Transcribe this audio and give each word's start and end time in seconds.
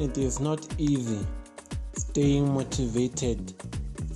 It 0.00 0.16
is 0.16 0.40
not 0.40 0.66
easy 0.78 1.20
staying 1.94 2.52
motivated 2.54 3.52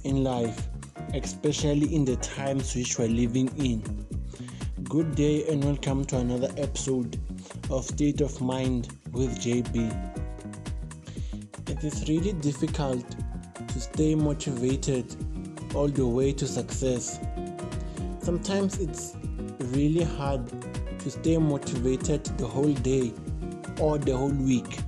in 0.04 0.24
life, 0.24 0.68
especially 1.12 1.94
in 1.94 2.04
the 2.06 2.16
times 2.16 2.74
which 2.74 2.98
we're 2.98 3.08
living 3.08 3.48
in. 3.58 4.06
Good 4.84 5.14
day 5.14 5.46
and 5.48 5.62
welcome 5.62 6.06
to 6.06 6.16
another 6.16 6.48
episode 6.56 7.20
of 7.70 7.84
State 7.84 8.22
of 8.22 8.40
Mind 8.40 8.88
with 9.12 9.38
JB. 9.38 9.92
It 11.68 11.84
is 11.84 12.08
really 12.08 12.32
difficult 12.32 13.04
to 13.68 13.80
stay 13.80 14.14
motivated 14.14 15.14
all 15.74 15.88
the 15.88 16.06
way 16.06 16.32
to 16.32 16.46
success. 16.46 17.20
Sometimes 18.20 18.78
it's 18.78 19.14
really 19.60 20.04
hard 20.04 20.50
to 21.00 21.10
stay 21.10 21.36
motivated 21.36 22.24
the 22.38 22.46
whole 22.46 22.72
day 22.72 23.12
or 23.78 23.98
the 23.98 24.16
whole 24.16 24.30
week. 24.30 24.78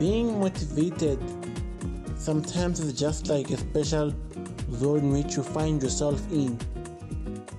Being 0.00 0.40
motivated 0.40 1.22
sometimes 2.16 2.80
is 2.80 2.94
just 2.94 3.28
like 3.28 3.50
a 3.50 3.58
special 3.58 4.14
zone 4.72 5.12
which 5.12 5.36
you 5.36 5.42
find 5.42 5.82
yourself 5.82 6.26
in. 6.32 6.58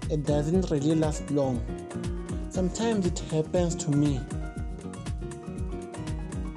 It 0.10 0.26
doesn't 0.26 0.72
really 0.72 0.96
last 0.96 1.30
long. 1.30 1.62
Sometimes 2.50 3.06
it 3.06 3.20
happens 3.32 3.76
to 3.76 3.92
me. 3.92 4.18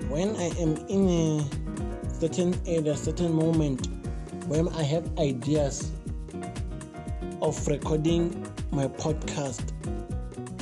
When 0.09 0.35
I 0.37 0.49
am 0.59 0.79
in 0.89 1.07
a 1.07 2.15
certain 2.15 2.59
area, 2.67 2.97
certain 2.97 3.35
moment, 3.35 3.87
when 4.47 4.71
I 4.71 4.85
have 4.85 5.19
ideas 5.19 5.93
of 7.43 7.69
recording 7.69 8.43
my 8.71 8.87
podcast, 8.87 9.71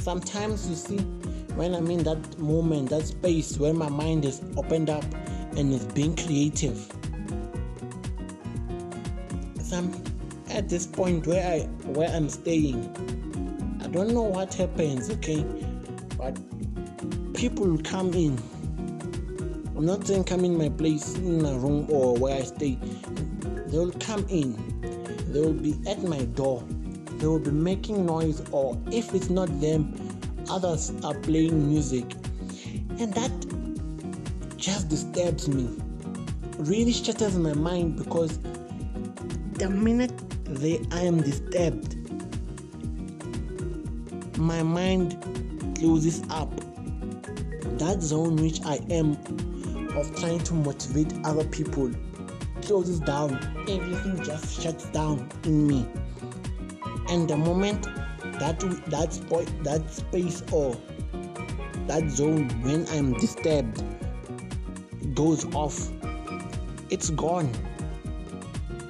sometimes 0.01 0.69
you 0.69 0.75
see 0.75 1.22
when 1.57 1.75
I'm 1.75 1.91
in 1.91 2.03
that 2.05 2.39
moment, 2.39 2.91
that 2.91 3.07
space 3.07 3.59
where 3.59 3.75
my 3.75 3.89
mind 3.89 4.25
is 4.25 4.43
opened 4.57 4.91
up 4.91 5.05
and 5.57 5.73
is 5.73 5.85
being 5.87 6.17
creative. 6.17 6.79
Some 9.61 9.93
at 10.51 10.69
this 10.69 10.87
point 10.87 11.27
where 11.27 11.47
I 11.47 11.61
where 11.89 12.09
I'm 12.09 12.29
staying, 12.29 12.83
I 13.83 13.89
don't 13.89 14.13
know 14.15 14.23
what 14.23 14.55
happens, 14.55 15.11
okay, 15.11 15.45
but 16.17 16.39
people 17.35 17.79
come 17.79 18.15
in. 18.15 18.39
I'm 19.77 19.87
not 19.87 20.07
saying 20.07 20.25
come 20.25 20.45
in 20.45 20.57
my 20.57 20.69
place 20.69 21.17
in 21.17 21.43
my 21.43 21.55
room 21.57 21.87
or 21.91 22.17
where 22.17 22.37
I 22.37 22.43
stay. 22.43 22.79
They 23.67 23.79
will 23.79 23.93
come 24.01 24.25
in. 24.29 24.57
They 25.33 25.41
will 25.41 25.55
be 25.55 25.79
at 25.87 26.03
my 26.03 26.25
door. 26.25 26.63
They 27.19 27.27
will 27.27 27.39
be 27.39 27.51
making 27.51 28.05
noise, 28.05 28.43
or 28.53 28.79
if 28.91 29.15
it's 29.15 29.31
not 29.31 29.49
them, 29.61 29.95
others 30.53 30.93
are 31.03 31.15
playing 31.15 31.69
music. 31.69 32.05
And 32.99 33.13
that 33.15 33.33
just 34.57 34.89
disturbs 34.89 35.49
me. 35.49 35.69
Really 36.59 36.93
shatters 36.93 37.37
my 37.37 37.55
mind 37.55 37.97
because 37.97 38.39
the 39.55 39.71
minute 39.71 40.13
they 40.45 40.81
I 40.93 41.01
am 41.01 41.23
disturbed 41.23 41.97
my 44.43 44.63
mind 44.63 45.17
closes 45.79 46.23
up. 46.29 46.51
That 47.79 48.03
zone 48.03 48.37
which 48.37 48.61
I 48.67 48.77
am 48.91 49.13
of 49.97 50.15
trying 50.17 50.41
to 50.41 50.55
motivate 50.55 51.13
other 51.25 51.45
people 51.45 51.91
closes 52.63 53.01
down. 53.01 53.39
Everything 53.69 54.23
just 54.23 54.61
shuts 54.61 54.85
down 54.87 55.29
in 55.45 55.67
me. 55.67 55.87
And 57.09 57.29
the 57.29 57.37
moment 57.37 57.87
that 58.43 58.59
that 58.91 59.13
spot 59.13 59.47
that 59.63 59.89
space 59.89 60.43
or 60.51 60.77
that 61.87 62.11
zone 62.11 62.49
when 62.63 62.89
I'm 62.89 63.13
disturbed 63.15 63.85
goes 65.15 65.45
off, 65.55 65.93
it's 66.91 67.11
gone. 67.11 67.53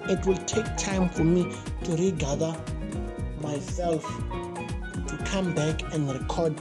It 0.09 0.25
will 0.25 0.39
take 0.47 0.65
time 0.79 1.11
for 1.11 1.25
me 1.25 1.53
to 1.85 1.97
regather 1.97 2.57
myself 3.43 4.03
to 5.07 5.19
come 5.27 5.53
back 5.53 5.83
and 5.93 6.11
record 6.11 6.59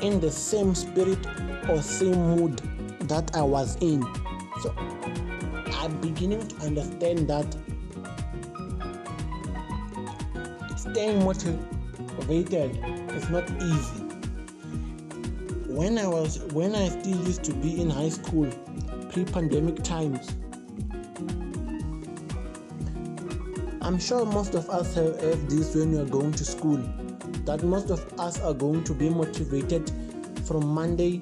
in 0.00 0.18
the 0.18 0.30
same 0.30 0.74
spirit 0.74 1.18
or 1.68 1.82
same 1.82 2.36
mood 2.36 2.56
that 3.02 3.36
I 3.36 3.42
was 3.42 3.76
in. 3.82 4.02
So 4.62 4.74
I'm 4.78 6.00
beginning 6.00 6.48
to 6.48 6.56
understand 6.66 7.28
that 7.28 7.54
staying 10.76 11.22
motivated 11.22 11.71
is 13.14 13.30
not 13.30 13.50
easy. 13.62 14.02
When 15.66 15.98
I 15.98 16.06
was 16.06 16.40
when 16.52 16.74
I 16.74 16.88
still 16.88 17.24
used 17.24 17.44
to 17.44 17.54
be 17.54 17.80
in 17.80 17.90
high 17.90 18.08
school, 18.08 18.48
pre-pandemic 19.10 19.82
times, 19.82 20.34
I'm 23.80 23.98
sure 23.98 24.24
most 24.24 24.54
of 24.54 24.68
us 24.70 24.94
have, 24.94 25.20
have 25.20 25.50
this 25.50 25.74
when 25.74 25.92
we 25.92 25.98
are 25.98 26.04
going 26.04 26.32
to 26.32 26.44
school. 26.44 26.78
That 27.44 27.62
most 27.64 27.90
of 27.90 28.00
us 28.18 28.40
are 28.40 28.54
going 28.54 28.84
to 28.84 28.94
be 28.94 29.08
motivated 29.08 29.90
from 30.44 30.66
Monday 30.66 31.18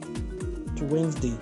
to 0.76 0.84
Wednesday. 0.84 1.36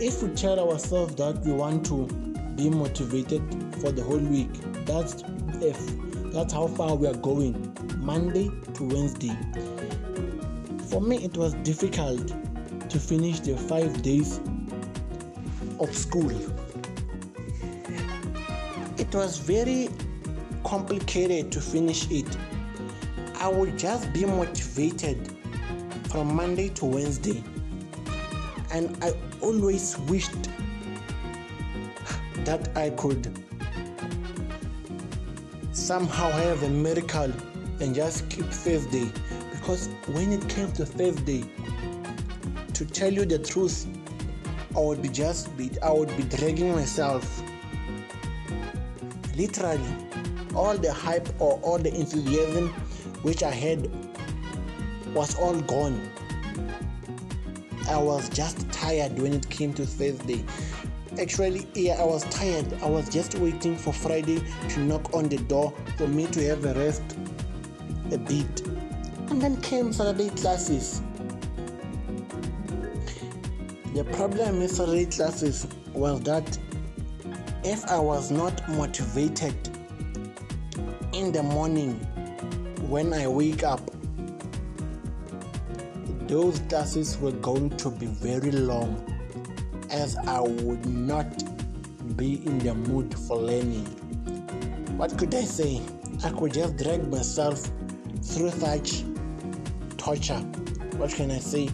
If 0.00 0.22
we 0.22 0.30
tell 0.30 0.58
ourselves 0.58 1.14
that 1.16 1.40
we 1.44 1.52
want 1.52 1.86
to 1.86 2.06
be 2.56 2.70
motivated 2.70 3.42
for 3.80 3.92
the 3.92 4.02
whole 4.02 4.18
week, 4.18 4.50
that's 4.86 5.22
if 5.60 6.13
that's 6.34 6.52
how 6.52 6.66
far 6.66 6.96
we 6.96 7.06
are 7.06 7.14
going 7.14 7.54
monday 7.98 8.50
to 8.74 8.82
wednesday. 8.82 9.38
For 10.88 11.00
me 11.00 11.24
it 11.24 11.36
was 11.36 11.54
difficult 11.62 12.26
to 12.90 12.98
finish 12.98 13.38
the 13.38 13.56
five 13.56 14.02
days 14.02 14.40
of 15.78 15.94
school. 15.94 16.32
It 18.98 19.14
was 19.14 19.38
very 19.38 19.88
complicated 20.64 21.52
to 21.52 21.60
finish 21.60 22.10
it. 22.10 22.36
I 23.36 23.46
would 23.46 23.78
just 23.78 24.12
be 24.12 24.24
motivated 24.24 25.36
from 26.10 26.34
monday 26.34 26.68
to 26.70 26.84
wednesday. 26.84 27.44
And 28.72 28.98
i 29.04 29.12
always 29.40 29.96
wished 30.08 30.50
that 32.44 32.76
i 32.76 32.90
could 32.90 33.32
somehow 35.74 36.30
have 36.30 36.62
a 36.62 36.68
miracle 36.68 37.32
and 37.80 37.94
just 37.94 38.28
keep 38.30 38.46
faith 38.46 38.90
day. 38.90 39.10
Because 39.50 39.88
when 40.06 40.32
it 40.32 40.48
came 40.48 40.70
to 40.72 40.86
faith 40.86 41.24
day, 41.24 41.44
to 42.74 42.84
tell 42.86 43.12
you 43.12 43.24
the 43.24 43.38
truth, 43.38 43.86
I 44.76 44.80
would 44.80 45.02
be 45.02 45.08
just 45.08 45.56
be 45.56 45.70
I 45.82 45.90
would 45.90 46.16
be 46.16 46.22
dragging 46.24 46.72
myself. 46.72 47.42
Literally, 49.36 49.96
all 50.54 50.76
the 50.76 50.92
hype 50.92 51.28
or 51.40 51.58
all 51.62 51.78
the 51.78 51.92
enthusiasm 51.92 52.68
which 53.22 53.42
I 53.42 53.50
had 53.50 53.90
was 55.14 55.36
all 55.36 55.60
gone. 55.62 56.10
I 57.88 57.98
was 57.98 58.28
just 58.28 58.70
tired 58.70 59.18
when 59.18 59.32
it 59.34 59.48
came 59.50 59.74
to 59.74 59.84
Thursday. 59.84 60.44
Actually, 61.20 61.68
yeah, 61.74 61.94
I 62.00 62.04
was 62.04 62.24
tired. 62.24 62.72
I 62.82 62.86
was 62.86 63.08
just 63.08 63.36
waiting 63.36 63.76
for 63.76 63.92
Friday 63.92 64.42
to 64.70 64.80
knock 64.80 65.14
on 65.14 65.28
the 65.28 65.36
door 65.36 65.72
for 65.96 66.08
me 66.08 66.26
to 66.26 66.44
have 66.48 66.64
a 66.64 66.74
rest 66.74 67.02
a 68.10 68.18
bit. 68.18 68.66
And 69.30 69.40
then 69.40 69.60
came 69.60 69.92
Saturday 69.92 70.30
classes. 70.30 71.02
The 73.94 74.04
problem 74.12 74.58
with 74.58 74.72
Saturday 74.72 75.06
classes 75.06 75.68
was 75.92 76.20
that 76.22 76.58
if 77.62 77.84
I 77.86 78.00
was 78.00 78.32
not 78.32 78.68
motivated 78.70 79.54
in 81.12 81.30
the 81.30 81.44
morning 81.44 81.94
when 82.88 83.14
I 83.14 83.28
wake 83.28 83.62
up, 83.62 83.88
those 86.26 86.58
classes 86.68 87.16
were 87.18 87.32
going 87.32 87.70
to 87.76 87.90
be 87.90 88.06
very 88.06 88.50
long 88.50 89.13
as 89.94 90.16
I 90.16 90.40
would 90.40 90.86
not 90.86 91.44
be 92.16 92.44
in 92.44 92.58
the 92.58 92.74
mood 92.74 93.16
for 93.16 93.36
learning. 93.36 93.84
What 94.96 95.16
could 95.16 95.32
I 95.32 95.42
say? 95.44 95.80
I 96.24 96.30
could 96.30 96.52
just 96.52 96.76
drag 96.76 97.08
myself 97.08 97.70
through 98.22 98.50
such 98.50 99.04
torture. 99.96 100.40
What 100.98 101.10
can 101.10 101.30
I 101.30 101.38
say? 101.38 101.70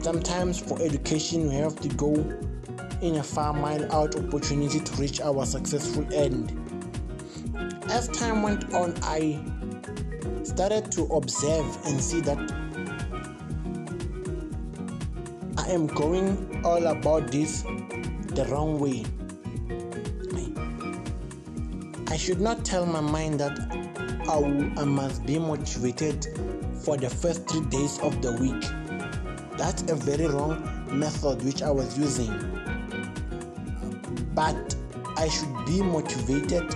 Sometimes 0.00 0.58
for 0.58 0.80
education, 0.82 1.48
we 1.48 1.54
have 1.54 1.76
to 1.80 1.88
go 1.90 2.14
in 3.00 3.16
a 3.16 3.22
far 3.22 3.52
mile 3.52 3.84
out 3.92 4.16
opportunity 4.16 4.80
to 4.80 4.92
reach 5.00 5.20
our 5.20 5.46
successful 5.46 6.06
end. 6.12 6.50
As 7.90 8.08
time 8.08 8.42
went 8.42 8.74
on, 8.74 8.92
I 9.02 9.38
started 10.42 10.90
to 10.92 11.04
observe 11.04 11.78
and 11.86 12.00
see 12.02 12.20
that 12.22 12.38
I 15.56 15.68
am 15.70 15.86
going 15.86 16.53
all 16.64 16.86
about 16.86 17.30
this 17.30 17.62
the 17.62 18.46
wrong 18.50 18.78
way. 18.78 19.04
I 22.08 22.16
should 22.16 22.40
not 22.40 22.64
tell 22.64 22.86
my 22.86 23.00
mind 23.00 23.40
that 23.40 23.58
I, 24.28 24.84
must 24.84 25.26
be 25.26 25.38
motivated 25.38 26.26
for 26.84 26.96
the 26.96 27.10
first 27.10 27.48
three 27.48 27.60
days 27.66 27.98
of 28.00 28.22
the 28.22 28.32
week. 28.32 28.62
That's 29.58 29.82
a 29.90 29.94
very 29.94 30.26
wrong 30.26 30.62
method 30.90 31.44
which 31.44 31.62
I 31.62 31.70
was 31.70 31.98
using. 31.98 32.32
But 34.34 34.76
I 35.16 35.28
should 35.28 35.66
be 35.66 35.82
motivated 35.82 36.74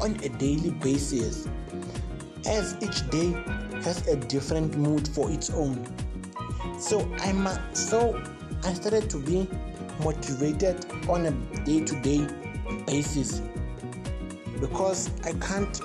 on 0.00 0.18
a 0.22 0.28
daily 0.30 0.70
basis 0.70 1.46
as 2.46 2.76
each 2.80 3.08
day 3.10 3.32
has 3.82 4.06
a 4.08 4.16
different 4.16 4.76
mood 4.76 5.06
for 5.08 5.30
its 5.30 5.50
own. 5.50 5.86
So 6.78 7.10
I 7.18 7.32
must 7.32 7.76
so 7.76 8.20
I 8.64 8.74
started 8.74 9.08
to 9.10 9.18
be 9.18 9.48
motivated 10.02 10.84
on 11.08 11.26
a 11.26 11.30
day-to-day 11.64 12.26
basis 12.86 13.40
because 14.60 15.10
I 15.24 15.32
can't 15.34 15.80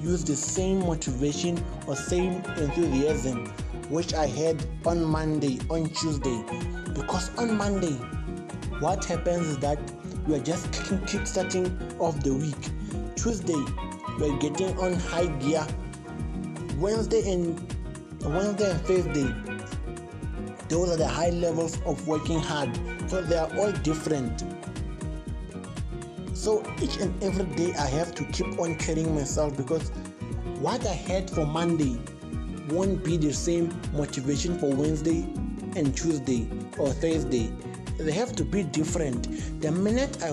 use 0.00 0.24
the 0.24 0.36
same 0.36 0.80
motivation 0.80 1.62
or 1.86 1.96
same 1.96 2.42
enthusiasm 2.56 3.52
which 3.88 4.14
I 4.14 4.26
had 4.26 4.64
on 4.84 5.04
Monday, 5.04 5.58
on 5.70 5.86
Tuesday. 5.90 6.42
Because 6.94 7.36
on 7.38 7.56
Monday, 7.56 7.94
what 8.80 9.04
happens 9.04 9.46
is 9.46 9.58
that 9.58 9.78
we 10.26 10.34
are 10.34 10.42
just 10.42 10.72
kick 11.06 11.26
starting 11.26 11.66
off 11.98 12.20
the 12.22 12.34
week. 12.34 13.16
Tuesday, 13.16 13.62
we 14.18 14.30
are 14.30 14.38
getting 14.38 14.76
on 14.78 14.94
high 14.94 15.26
gear. 15.38 15.66
Wednesday 16.78 17.32
and 17.32 17.58
Wednesday 18.22 18.70
and 18.70 18.80
Thursday, 18.82 19.45
those 20.68 20.90
are 20.90 20.96
the 20.96 21.06
high 21.06 21.30
levels 21.30 21.80
of 21.86 22.06
working 22.06 22.40
hard. 22.40 22.70
So 23.08 23.22
they 23.22 23.36
are 23.36 23.50
all 23.56 23.72
different. 23.72 24.44
So 26.34 26.62
each 26.80 26.98
and 26.98 27.22
every 27.22 27.44
day 27.56 27.74
I 27.74 27.86
have 27.86 28.14
to 28.16 28.24
keep 28.26 28.58
on 28.58 28.76
carrying 28.76 29.14
myself 29.14 29.56
because 29.56 29.90
what 30.60 30.86
I 30.86 30.92
had 30.92 31.30
for 31.30 31.46
Monday 31.46 31.98
won't 32.68 33.04
be 33.04 33.16
the 33.16 33.32
same 33.32 33.74
motivation 33.92 34.58
for 34.58 34.74
Wednesday 34.74 35.22
and 35.76 35.96
Tuesday 35.96 36.48
or 36.78 36.90
Thursday. 36.90 37.52
They 37.98 38.12
have 38.12 38.34
to 38.36 38.44
be 38.44 38.62
different. 38.62 39.60
The 39.60 39.72
minute 39.72 40.22
I 40.22 40.28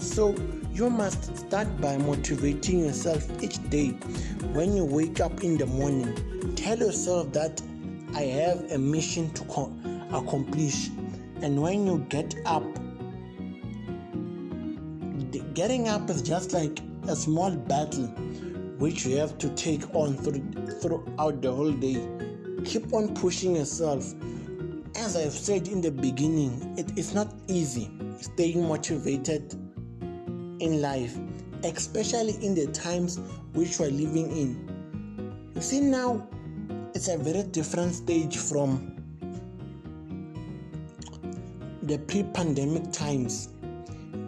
so 0.00 0.34
you 0.72 0.88
must 0.90 1.36
start 1.36 1.80
by 1.80 1.96
motivating 1.98 2.84
yourself 2.84 3.28
each 3.42 3.58
day. 3.68 3.88
When 4.52 4.76
you 4.76 4.84
wake 4.84 5.20
up 5.20 5.42
in 5.42 5.58
the 5.58 5.66
morning, 5.66 6.54
tell 6.54 6.78
yourself 6.78 7.32
that 7.32 7.60
I 8.14 8.22
have 8.22 8.72
a 8.72 8.78
mission 8.78 9.30
to 9.34 9.42
accomplish. 10.12 10.88
And 11.42 11.60
when 11.60 11.86
you 11.86 12.04
get 12.08 12.34
up, 12.44 12.64
getting 15.54 15.88
up 15.88 16.08
is 16.08 16.22
just 16.22 16.52
like 16.52 16.80
a 17.08 17.16
small 17.16 17.50
battle 17.50 18.06
which 18.78 19.04
you 19.04 19.16
have 19.16 19.36
to 19.38 19.48
take 19.54 19.94
on 19.94 20.16
through, 20.16 20.42
throughout 20.80 21.42
the 21.42 21.52
whole 21.52 21.72
day. 21.72 22.08
Keep 22.64 22.92
on 22.92 23.14
pushing 23.14 23.56
yourself. 23.56 24.14
As 24.96 25.16
I've 25.16 25.32
said 25.32 25.68
in 25.68 25.80
the 25.80 25.90
beginning, 25.90 26.74
it 26.78 26.96
is 26.96 27.14
not 27.14 27.34
easy 27.48 27.90
staying 28.20 28.66
motivated 28.66 29.54
in 30.60 30.80
life, 30.80 31.16
especially 31.64 32.34
in 32.44 32.54
the 32.54 32.66
times 32.68 33.18
which 33.52 33.78
we're 33.78 33.90
living 33.90 34.30
in. 34.30 35.50
You 35.54 35.60
see, 35.60 35.80
now 35.80 36.28
it's 36.94 37.08
a 37.08 37.18
very 37.18 37.42
different 37.44 37.94
stage 37.94 38.36
from 38.36 38.94
the 41.82 41.98
pre 41.98 42.22
pandemic 42.22 42.92
times 42.92 43.48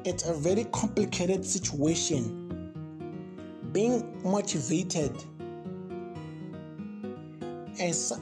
it's 0.04 0.26
a 0.26 0.34
very 0.34 0.64
complicated 0.72 1.44
situation. 1.44 2.36
Being 3.72 4.22
motivated 4.24 5.12
is, 7.78 8.12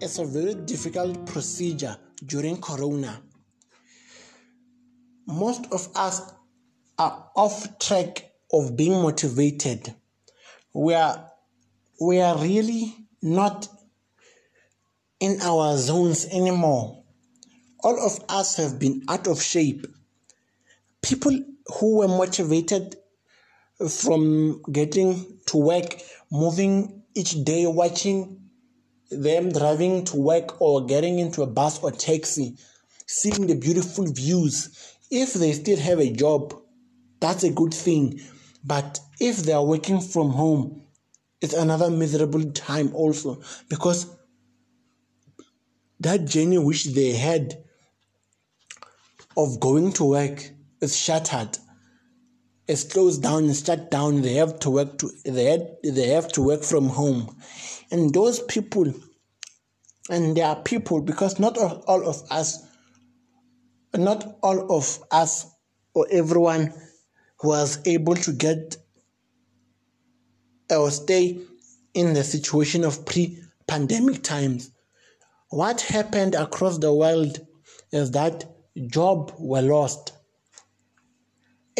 is 0.00 0.18
a 0.18 0.24
very 0.24 0.54
difficult 0.54 1.26
procedure 1.26 1.96
during 2.26 2.60
Corona. 2.60 3.20
Most 5.26 5.66
of 5.72 5.88
us 5.94 6.32
are 6.98 7.30
off 7.36 7.78
track 7.78 8.32
of 8.52 8.76
being 8.76 8.92
motivated. 8.92 9.94
We 10.72 10.94
are, 10.94 11.30
we 12.00 12.20
are 12.20 12.38
really 12.38 12.94
not 13.22 13.68
in 15.20 15.40
our 15.42 15.76
zones 15.76 16.26
anymore. 16.26 17.02
All 17.82 17.98
of 18.04 18.24
us 18.28 18.56
have 18.56 18.78
been 18.78 19.02
out 19.08 19.26
of 19.26 19.42
shape 19.42 19.86
people 21.02 21.38
who 21.78 21.98
were 21.98 22.08
motivated 22.08 22.96
from 23.88 24.62
getting 24.70 25.38
to 25.46 25.56
work, 25.56 26.00
moving 26.30 27.02
each 27.14 27.44
day, 27.44 27.66
watching 27.66 28.40
them 29.10 29.50
driving 29.50 30.04
to 30.04 30.16
work 30.16 30.60
or 30.60 30.84
getting 30.84 31.18
into 31.18 31.42
a 31.42 31.46
bus 31.46 31.82
or 31.82 31.90
taxi, 31.90 32.56
seeing 33.06 33.46
the 33.46 33.54
beautiful 33.54 34.06
views. 34.06 34.96
If 35.10 35.34
they 35.34 35.52
still 35.52 35.78
have 35.78 35.98
a 35.98 36.12
job, 36.12 36.54
that's 37.18 37.42
a 37.42 37.50
good 37.50 37.74
thing. 37.74 38.20
But 38.64 39.00
if 39.18 39.38
they 39.38 39.52
are 39.52 39.64
working 39.64 40.00
from 40.00 40.30
home, 40.30 40.82
it's 41.40 41.54
another 41.54 41.90
miserable 41.90 42.44
time 42.52 42.94
also 42.94 43.40
because 43.68 44.06
that 46.00 46.24
journey 46.24 46.58
which 46.58 46.84
they 46.86 47.12
had 47.12 47.62
of 49.36 49.60
going 49.60 49.92
to 49.92 50.04
work 50.04 50.50
is 50.80 50.96
shattered. 50.96 51.58
It's 52.66 52.84
closed 52.84 53.22
down 53.22 53.44
and 53.44 53.56
shut 53.56 53.90
down. 53.90 54.22
They 54.22 54.34
have 54.34 54.58
to 54.60 54.70
work 54.70 54.98
to 54.98 55.10
they 55.24 55.44
had, 55.44 55.76
they 55.82 56.08
have 56.08 56.28
to 56.32 56.42
work 56.42 56.62
from 56.62 56.88
home, 56.88 57.36
and 57.90 58.14
those 58.14 58.40
people, 58.40 58.92
and 60.08 60.36
there 60.36 60.46
are 60.46 60.62
people 60.62 61.00
because 61.00 61.38
not 61.38 61.58
all, 61.58 61.82
all 61.86 62.08
of 62.08 62.22
us, 62.30 62.64
not 63.94 64.38
all 64.42 64.76
of 64.76 65.02
us 65.10 65.46
or 65.94 66.06
everyone 66.10 66.72
was 67.42 67.80
able 67.86 68.14
to 68.14 68.32
get 68.32 68.76
or 70.76 70.90
stay 70.90 71.40
in 71.94 72.14
the 72.14 72.24
situation 72.24 72.84
of 72.84 73.04
pre-pandemic 73.04 74.22
times. 74.22 74.70
What 75.50 75.80
happened 75.80 76.34
across 76.34 76.78
the 76.78 76.94
world 76.94 77.38
is 77.92 78.12
that 78.12 78.44
jobs 78.88 79.32
were 79.38 79.62
lost 79.62 80.12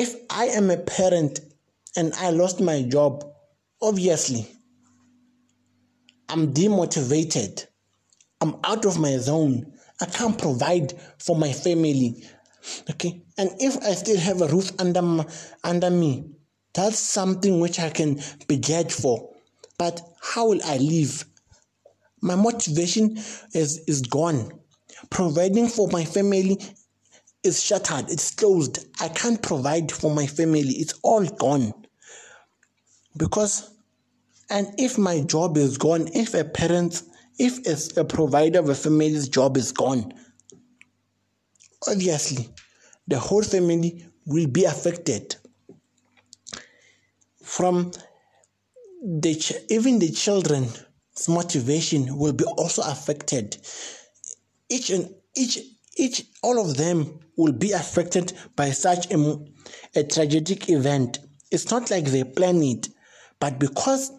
if 0.01 0.15
I 0.31 0.47
am 0.47 0.71
a 0.71 0.79
parent 0.79 1.41
and 1.95 2.15
I 2.15 2.31
lost 2.31 2.59
my 2.59 2.83
job, 2.83 3.23
obviously, 3.83 4.49
I'm 6.29 6.55
demotivated. 6.55 7.67
I'm 8.41 8.57
out 8.65 8.87
of 8.87 8.99
my 8.99 9.19
zone. 9.19 9.73
I 10.01 10.07
can't 10.07 10.39
provide 10.39 10.95
for 11.19 11.37
my 11.37 11.53
family. 11.53 12.25
Okay. 12.89 13.23
And 13.37 13.51
if 13.59 13.77
I 13.83 13.93
still 13.93 14.19
have 14.19 14.41
a 14.41 14.47
roof 14.47 14.71
under, 14.79 15.27
under 15.65 15.91
me, 15.91 16.31
that's 16.75 16.99
something 16.99 17.61
which 17.61 17.79
I 17.79 17.91
can 17.91 18.21
be 18.47 18.59
judged 18.59 18.93
for. 18.93 19.35
But 19.79 20.00
how 20.21 20.49
will 20.49 20.61
I 20.65 20.77
live? 20.77 21.25
My 22.21 22.35
motivation 22.35 23.17
is, 23.55 23.79
is 23.87 24.03
gone. 24.03 24.53
Providing 25.09 25.69
for 25.69 25.89
my 25.89 26.05
family 26.05 26.59
is 27.43 27.62
shattered, 27.62 28.11
it's 28.11 28.31
closed. 28.33 28.87
I 29.00 29.09
can't 29.09 29.43
provide 29.43 29.91
for 29.91 30.15
my 30.15 30.27
family. 30.27 30.75
It's 30.75 30.95
all 31.03 31.25
gone. 31.25 31.73
Because, 33.17 33.71
and 34.50 34.69
if 34.79 34.99
my 34.99 35.21
job 35.23 35.57
is 35.57 35.79
gone, 35.79 36.09
if 36.15 36.35
a 36.35 36.45
parent, 36.45 37.03
if 37.39 37.97
a 37.97 38.05
provider 38.05 38.59
of 38.59 38.69
a 38.69 38.75
family's 38.75 39.29
job 39.29 39.57
is 39.57 39.73
gone, 39.73 40.12
obviously 41.89 42.50
the 43.09 43.19
whole 43.19 43.43
family 43.43 44.07
will 44.27 44.47
be 44.47 44.65
affected. 44.65 45.37
From 47.50 47.90
the 49.02 49.64
even 49.71 49.99
the 49.99 50.12
children's 50.12 50.85
motivation 51.28 52.16
will 52.16 52.33
be 52.33 52.45
also 52.45 52.83
affected. 52.83 53.59
Each 54.69 54.90
and 54.90 55.12
each 55.37 55.59
each 55.97 56.26
all 56.45 56.61
of 56.61 56.76
them 56.76 57.19
will 57.37 57.52
be 57.52 57.73
affected 57.73 58.33
by 58.54 58.71
such 58.71 59.11
a, 59.12 59.37
a 59.97 60.04
tragic 60.04 60.71
event. 60.71 61.19
It's 61.50 61.73
not 61.73 61.90
like 61.90 62.04
they 62.04 62.23
plan 62.23 62.62
it, 62.62 62.88
but 63.40 63.59
because 63.59 64.12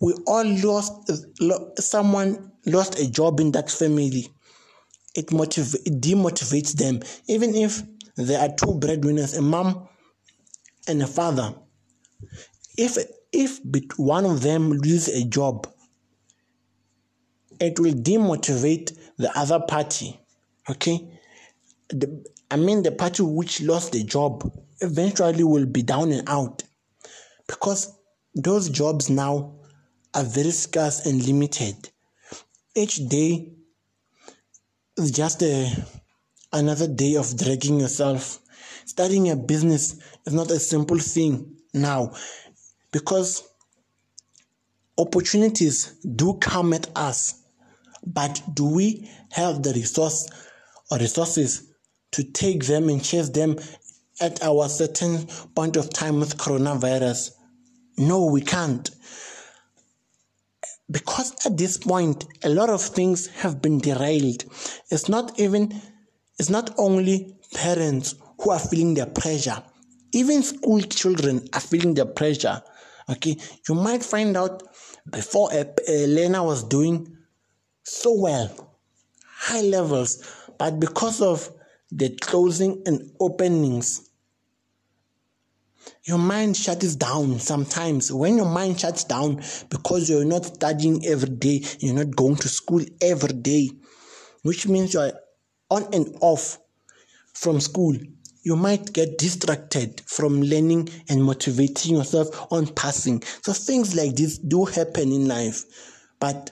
we 0.00 0.12
all 0.28 0.46
lost 0.46 1.10
someone 1.82 2.52
lost 2.66 3.00
a 3.00 3.10
job 3.10 3.40
in 3.40 3.50
that 3.50 3.68
family, 3.68 4.28
it 5.16 5.32
motiv- 5.32 5.74
it 5.84 6.00
demotivates 6.00 6.74
them. 6.74 7.00
Even 7.26 7.52
if 7.56 7.82
there 8.14 8.38
are 8.38 8.54
two 8.54 8.74
breadwinners, 8.74 9.34
a 9.36 9.42
mom 9.42 9.88
and 10.86 11.02
a 11.02 11.08
father, 11.08 11.52
if 12.76 12.98
if 13.32 13.60
one 13.96 14.24
of 14.24 14.42
them 14.42 14.72
loses 14.72 15.08
a 15.08 15.26
job, 15.26 15.68
it 17.60 17.78
will 17.78 17.94
demotivate 17.94 18.96
the 19.18 19.36
other 19.38 19.60
party. 19.60 20.18
Okay, 20.68 21.08
the, 21.88 22.24
I 22.50 22.56
mean, 22.56 22.82
the 22.82 22.92
party 22.92 23.22
which 23.22 23.60
lost 23.60 23.92
the 23.92 24.04
job 24.04 24.50
eventually 24.80 25.44
will 25.44 25.66
be 25.66 25.82
down 25.82 26.12
and 26.12 26.28
out 26.28 26.62
because 27.46 27.92
those 28.34 28.68
jobs 28.70 29.10
now 29.10 29.54
are 30.14 30.24
very 30.24 30.50
scarce 30.50 31.06
and 31.06 31.24
limited. 31.26 31.90
Each 32.74 32.96
day 33.08 33.52
is 34.96 35.10
just 35.10 35.42
a, 35.42 35.70
another 36.52 36.86
day 36.86 37.16
of 37.16 37.36
dragging 37.36 37.80
yourself. 37.80 38.38
Starting 38.84 39.30
a 39.30 39.36
business 39.36 39.96
is 40.26 40.32
not 40.32 40.50
a 40.50 40.58
simple 40.58 40.98
thing 40.98 41.56
now 41.72 42.12
because 42.92 43.48
opportunities 44.98 45.94
do 46.16 46.34
come 46.34 46.72
at 46.72 46.88
us, 46.96 47.42
but 48.06 48.42
do 48.54 48.66
we 48.66 49.10
have 49.32 49.62
the 49.62 49.72
resource 49.72 50.28
or 50.90 50.98
resources 50.98 51.72
to 52.12 52.24
take 52.24 52.64
them 52.64 52.88
and 52.88 53.02
chase 53.02 53.28
them 53.30 53.56
at 54.20 54.42
our 54.42 54.68
certain 54.68 55.26
point 55.54 55.76
of 55.76 55.90
time 55.90 56.20
with 56.20 56.36
coronavirus? 56.36 57.30
No, 57.96 58.26
we 58.26 58.40
can't. 58.40 58.90
Because 60.90 61.34
at 61.46 61.56
this 61.56 61.78
point 61.78 62.24
a 62.42 62.48
lot 62.48 62.68
of 62.68 62.82
things 62.82 63.28
have 63.28 63.62
been 63.62 63.78
derailed. 63.78 64.44
It's 64.90 65.08
not 65.08 65.38
even 65.38 65.80
it's 66.38 66.50
not 66.50 66.74
only 66.78 67.36
parents 67.54 68.14
who 68.40 68.50
are 68.50 68.58
feeling 68.58 68.94
the 68.94 69.06
pressure. 69.06 69.62
Even 70.12 70.42
school 70.42 70.80
children 70.80 71.46
are 71.52 71.60
feeling 71.60 71.94
the 71.94 72.06
pressure 72.06 72.62
okay 73.10 73.36
you 73.68 73.74
might 73.74 74.02
find 74.02 74.36
out 74.36 74.62
before 75.10 75.50
a, 75.52 75.66
a 75.88 76.06
learner 76.06 76.42
was 76.42 76.64
doing 76.64 77.16
so 77.82 78.18
well 78.20 78.76
high 79.24 79.62
levels 79.62 80.22
but 80.58 80.78
because 80.78 81.20
of 81.20 81.50
the 81.90 82.16
closing 82.20 82.82
and 82.86 83.10
openings 83.18 84.10
your 86.04 86.18
mind 86.18 86.56
shuts 86.56 86.96
down 86.96 87.38
sometimes. 87.38 88.12
When 88.12 88.36
your 88.36 88.48
mind 88.48 88.80
shuts 88.80 89.04
down 89.04 89.42
because 89.68 90.08
you're 90.08 90.24
not 90.24 90.44
studying 90.44 91.06
every 91.06 91.30
day, 91.30 91.62
you're 91.78 91.94
not 91.94 92.16
going 92.16 92.36
to 92.36 92.48
school 92.48 92.82
every 93.00 93.34
day, 93.34 93.70
which 94.42 94.66
means 94.66 94.94
you're 94.94 95.12
on 95.70 95.86
and 95.92 96.16
off 96.20 96.58
from 97.34 97.60
school, 97.60 97.96
you 98.42 98.56
might 98.56 98.92
get 98.92 99.18
distracted 99.18 100.02
from 100.06 100.42
learning 100.42 100.88
and 101.08 101.22
motivating 101.22 101.96
yourself 101.96 102.28
on 102.52 102.66
passing. 102.68 103.22
So 103.42 103.52
things 103.52 103.94
like 103.94 104.16
this 104.16 104.38
do 104.38 104.64
happen 104.64 105.12
in 105.12 105.28
life, 105.28 105.64
but 106.18 106.50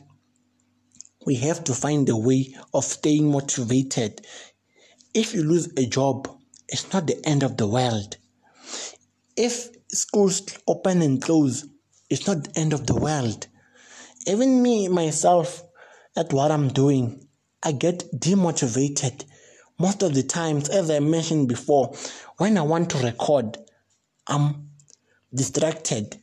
we 1.27 1.37
have 1.37 1.65
to 1.65 1.75
find 1.75 2.09
a 2.09 2.17
way 2.17 2.55
of 2.75 2.85
staying 2.85 3.31
motivated. 3.31 4.21
If 5.15 5.35
you 5.35 5.43
lose 5.43 5.73
a 5.77 5.87
job, 5.87 6.29
it's 6.69 6.93
not 6.93 7.07
the 7.07 7.21
end 7.27 7.43
of 7.43 7.57
the 7.57 7.67
world 7.67 8.17
if 9.39 9.69
schools 9.87 10.43
open 10.67 11.01
and 11.01 11.23
close, 11.23 11.65
it's 12.11 12.27
not 12.27 12.43
the 12.43 12.59
end 12.59 12.73
of 12.73 12.89
the 12.89 12.97
world. 12.97 13.47
Even 14.27 14.61
me, 14.63 14.89
myself, 14.89 15.63
at 16.17 16.33
what 16.33 16.51
I'm 16.51 16.69
doing, 16.69 17.29
I 17.63 17.71
get 17.71 18.11
demotivated. 18.13 19.25
Most 19.81 20.03
of 20.03 20.13
the 20.13 20.25
times, 20.25 20.69
as 20.69 20.91
I 20.91 20.99
mentioned 20.99 21.47
before, 21.47 21.95
when 22.39 22.59
I 22.59 22.63
want 22.63 22.91
to 22.91 22.99
record, 22.99 23.59
I'm 24.27 24.71
distracted. 25.33 26.17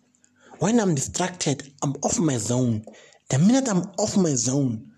When 0.60 0.78
I'm 0.78 0.94
distracted, 0.94 1.72
I'm 1.82 1.94
off 2.04 2.20
my 2.20 2.36
zone. 2.38 2.84
The 3.30 3.40
minute 3.40 3.70
I'm 3.70 3.84
off 3.98 4.18
my 4.18 4.34
zone, 4.34 4.92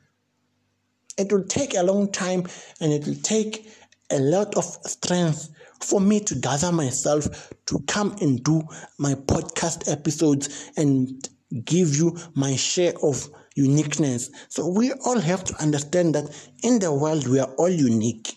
it 1.19 1.31
will 1.31 1.43
take 1.43 1.75
a 1.75 1.83
long 1.83 2.11
time 2.11 2.47
and 2.81 2.91
it 2.91 3.05
will 3.05 3.21
take 3.21 3.69
a 4.09 4.17
lot 4.17 4.55
of 4.55 4.63
strength 4.63 5.49
for 5.79 6.01
me 6.01 6.19
to 6.21 6.33
gather 6.33 6.71
myself 6.71 7.51
to 7.67 7.79
come 7.87 8.15
and 8.21 8.43
do 8.43 8.63
my 8.97 9.13
podcast 9.13 9.91
episodes 9.91 10.71
and 10.75 11.29
give 11.63 11.95
you 11.95 12.17
my 12.33 12.55
share 12.55 12.93
of 13.03 13.29
uniqueness. 13.55 14.31
So 14.49 14.67
we 14.67 14.93
all 15.05 15.19
have 15.19 15.43
to 15.43 15.61
understand 15.61 16.15
that 16.15 16.49
in 16.63 16.79
the 16.79 16.91
world 16.91 17.27
we 17.27 17.39
are 17.39 17.53
all 17.59 17.69
unique. 17.69 18.33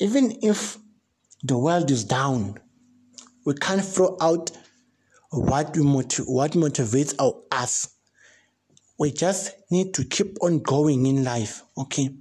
Even 0.00 0.38
if 0.42 0.78
the 1.42 1.56
world 1.56 1.90
is 1.90 2.04
down, 2.04 2.58
we 3.44 3.54
can't 3.54 3.84
throw 3.84 4.16
out 4.20 4.50
what 5.30 5.76
motiv- 5.76 6.26
what 6.26 6.52
motivates 6.52 7.14
our 7.18 7.40
us. 7.52 7.88
We 8.98 9.12
just 9.12 9.52
need 9.70 9.94
to 9.94 10.04
keep 10.04 10.36
on 10.40 10.60
going 10.60 11.06
in 11.06 11.24
life, 11.24 11.62
okay? 11.76 12.16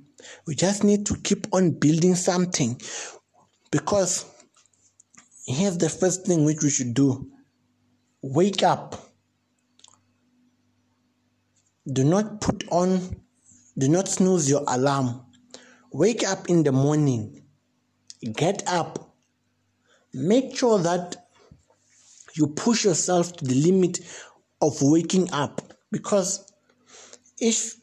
We 0.46 0.56
just 0.56 0.84
need 0.84 1.06
to 1.08 1.16
keep 1.18 1.48
on 1.54 1.72
building 1.72 2.16
something. 2.16 2.80
Because 3.72 4.26
here's 5.46 5.78
the 5.78 5.90
first 5.90 6.26
thing 6.26 6.46
which 6.46 6.62
we 6.64 6.70
should 6.70 6.94
do 6.94 7.30
wake 8.22 8.64
up. 8.64 9.10
Do 11.92 12.04
not 12.04 12.40
put 12.40 12.64
on, 12.70 13.22
do 13.78 13.90
not 13.90 14.08
snooze 14.08 14.50
your 14.50 14.64
alarm. 14.68 15.26
Wake 15.92 16.24
up 16.24 16.50
in 16.50 16.64
the 16.64 16.72
morning. 16.72 17.43
Get 18.32 18.64
up. 18.68 19.14
Make 20.14 20.56
sure 20.56 20.80
that 20.80 21.28
you 22.36 22.48
push 22.48 22.86
yourself 22.86 23.36
to 23.38 23.46
the 23.46 23.56
limit 23.56 24.00
of 24.62 24.82
waking 24.82 25.32
up 25.34 25.62
because 25.92 26.52
if 27.40 27.76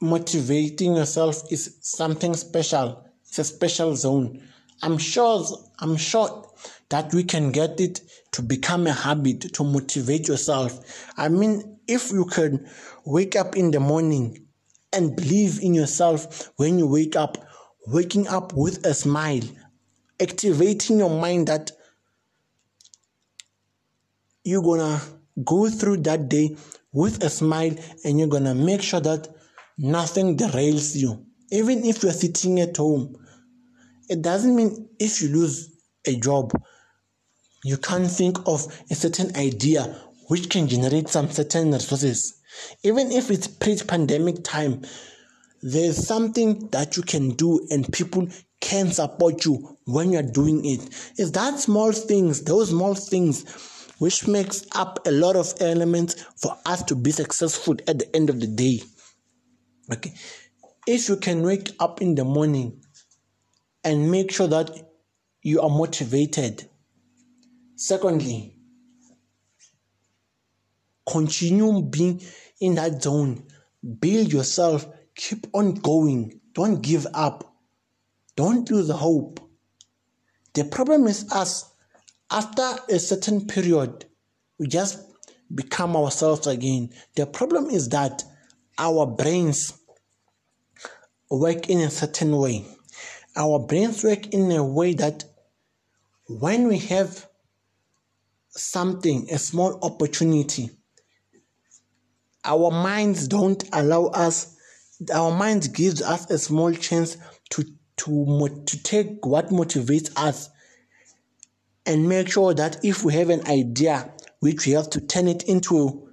motivating 0.00 0.96
yourself 0.96 1.50
is 1.52 1.78
something 1.80 2.34
special, 2.34 3.04
it's 3.26 3.38
a 3.38 3.44
special 3.44 3.94
zone. 3.94 4.42
I'm 4.82 4.98
sure 4.98 5.46
I'm 5.78 5.96
sure 5.96 6.50
that 6.88 7.14
we 7.14 7.24
can 7.24 7.52
get 7.52 7.80
it 7.80 8.00
to 8.32 8.42
become 8.42 8.86
a 8.86 8.92
habit 8.92 9.54
to 9.54 9.64
motivate 9.64 10.28
yourself. 10.28 11.12
I 11.16 11.28
mean, 11.28 11.78
if 11.86 12.10
you 12.10 12.24
can 12.24 12.68
wake 13.04 13.36
up 13.36 13.56
in 13.56 13.70
the 13.70 13.80
morning 13.80 14.46
and 14.92 15.16
believe 15.16 15.60
in 15.62 15.74
yourself 15.74 16.50
when 16.56 16.78
you 16.78 16.86
wake 16.86 17.16
up, 17.16 17.38
waking 17.86 18.26
up 18.28 18.52
with 18.54 18.84
a 18.86 18.94
smile, 18.94 19.42
activating 20.20 20.98
your 20.98 21.10
mind 21.10 21.48
that 21.48 21.72
you're 24.44 24.62
gonna 24.62 25.00
go 25.44 25.68
through 25.68 25.98
that 25.98 26.28
day 26.28 26.56
with 26.92 27.22
a 27.24 27.30
smile 27.30 27.74
and 28.04 28.18
you're 28.18 28.28
gonna 28.28 28.54
make 28.54 28.82
sure 28.82 29.00
that 29.00 29.28
nothing 29.78 30.36
derails 30.36 30.94
you. 30.94 31.26
Even 31.50 31.84
if 31.84 32.02
you're 32.02 32.12
sitting 32.12 32.60
at 32.60 32.76
home, 32.76 33.16
it 34.08 34.22
doesn't 34.22 34.54
mean 34.54 34.88
if 34.98 35.22
you 35.22 35.28
lose 35.28 35.70
a 36.06 36.16
job, 36.16 36.52
you 37.64 37.78
can't 37.78 38.10
think 38.10 38.38
of 38.46 38.66
a 38.90 38.94
certain 38.94 39.34
idea 39.36 39.82
which 40.28 40.48
can 40.50 40.68
generate 40.68 41.08
some 41.08 41.30
certain 41.30 41.72
resources. 41.72 42.40
Even 42.82 43.10
if 43.10 43.30
it's 43.30 43.46
pre 43.46 43.76
pandemic 43.76 44.44
time, 44.44 44.82
there's 45.66 46.06
something 46.06 46.68
that 46.72 46.94
you 46.94 47.02
can 47.02 47.30
do 47.30 47.66
and 47.70 47.90
people 47.90 48.28
can 48.60 48.92
support 48.92 49.46
you 49.46 49.78
when 49.86 50.12
you're 50.12 50.22
doing 50.22 50.62
it. 50.62 50.80
It's 51.16 51.30
that 51.30 51.58
small 51.58 51.90
things, 51.90 52.42
those 52.42 52.68
small 52.68 52.94
things, 52.94 53.94
which 53.98 54.28
makes 54.28 54.66
up 54.74 55.06
a 55.06 55.10
lot 55.10 55.36
of 55.36 55.54
elements 55.60 56.22
for 56.36 56.54
us 56.66 56.82
to 56.82 56.94
be 56.94 57.12
successful 57.12 57.76
at 57.88 57.98
the 57.98 58.14
end 58.14 58.28
of 58.28 58.40
the 58.40 58.46
day. 58.46 58.82
Okay. 59.90 60.12
If 60.86 61.08
you 61.08 61.16
can 61.16 61.42
wake 61.42 61.70
up 61.80 62.02
in 62.02 62.14
the 62.14 62.24
morning 62.24 62.82
and 63.84 64.10
make 64.10 64.32
sure 64.32 64.48
that 64.48 64.70
you 65.40 65.62
are 65.62 65.70
motivated. 65.70 66.68
Secondly, 67.76 68.58
continue 71.06 71.80
being 71.80 72.20
in 72.60 72.74
that 72.74 73.02
zone. 73.02 73.46
Build 73.98 74.30
yourself. 74.30 74.86
Keep 75.14 75.46
on 75.52 75.74
going. 75.74 76.40
Don't 76.52 76.82
give 76.82 77.06
up. 77.14 77.56
Don't 78.36 78.70
lose 78.70 78.90
hope. 78.90 79.40
The 80.54 80.64
problem 80.64 81.06
is 81.06 81.30
us. 81.32 81.70
After 82.30 82.76
a 82.90 82.98
certain 82.98 83.46
period, 83.46 84.06
we 84.58 84.66
just 84.66 84.98
become 85.54 85.96
ourselves 85.96 86.46
again. 86.46 86.90
The 87.16 87.26
problem 87.26 87.70
is 87.70 87.90
that 87.90 88.24
our 88.78 89.06
brains 89.06 89.72
work 91.30 91.68
in 91.68 91.80
a 91.80 91.90
certain 91.90 92.36
way 92.36 92.66
our 93.36 93.58
brains 93.58 94.04
work 94.04 94.28
in 94.28 94.50
a 94.52 94.62
way 94.62 94.94
that 94.94 95.24
when 96.28 96.68
we 96.68 96.78
have 96.78 97.26
something, 98.50 99.28
a 99.30 99.38
small 99.38 99.78
opportunity, 99.82 100.70
our 102.44 102.70
minds 102.70 103.26
don't 103.26 103.64
allow 103.72 104.06
us, 104.06 104.53
our 105.10 105.36
minds 105.36 105.68
gives 105.68 106.02
us 106.02 106.30
a 106.30 106.38
small 106.38 106.72
chance 106.72 107.16
to, 107.50 107.64
to, 107.98 108.62
to 108.66 108.82
take 108.82 109.24
what 109.24 109.48
motivates 109.48 110.10
us 110.16 110.50
and 111.86 112.08
make 112.08 112.30
sure 112.30 112.54
that 112.54 112.84
if 112.84 113.04
we 113.04 113.12
have 113.14 113.30
an 113.30 113.46
idea, 113.46 114.12
which 114.40 114.66
we 114.66 114.72
have 114.72 114.90
to 114.90 115.00
turn 115.00 115.28
it 115.28 115.42
into 115.44 116.08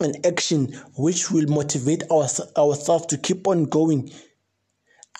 an 0.00 0.14
action 0.24 0.72
which 0.96 1.30
will 1.30 1.46
motivate 1.46 2.02
our, 2.10 2.26
ourselves 2.56 3.06
to 3.06 3.18
keep 3.18 3.46
on 3.46 3.64
going 3.64 4.10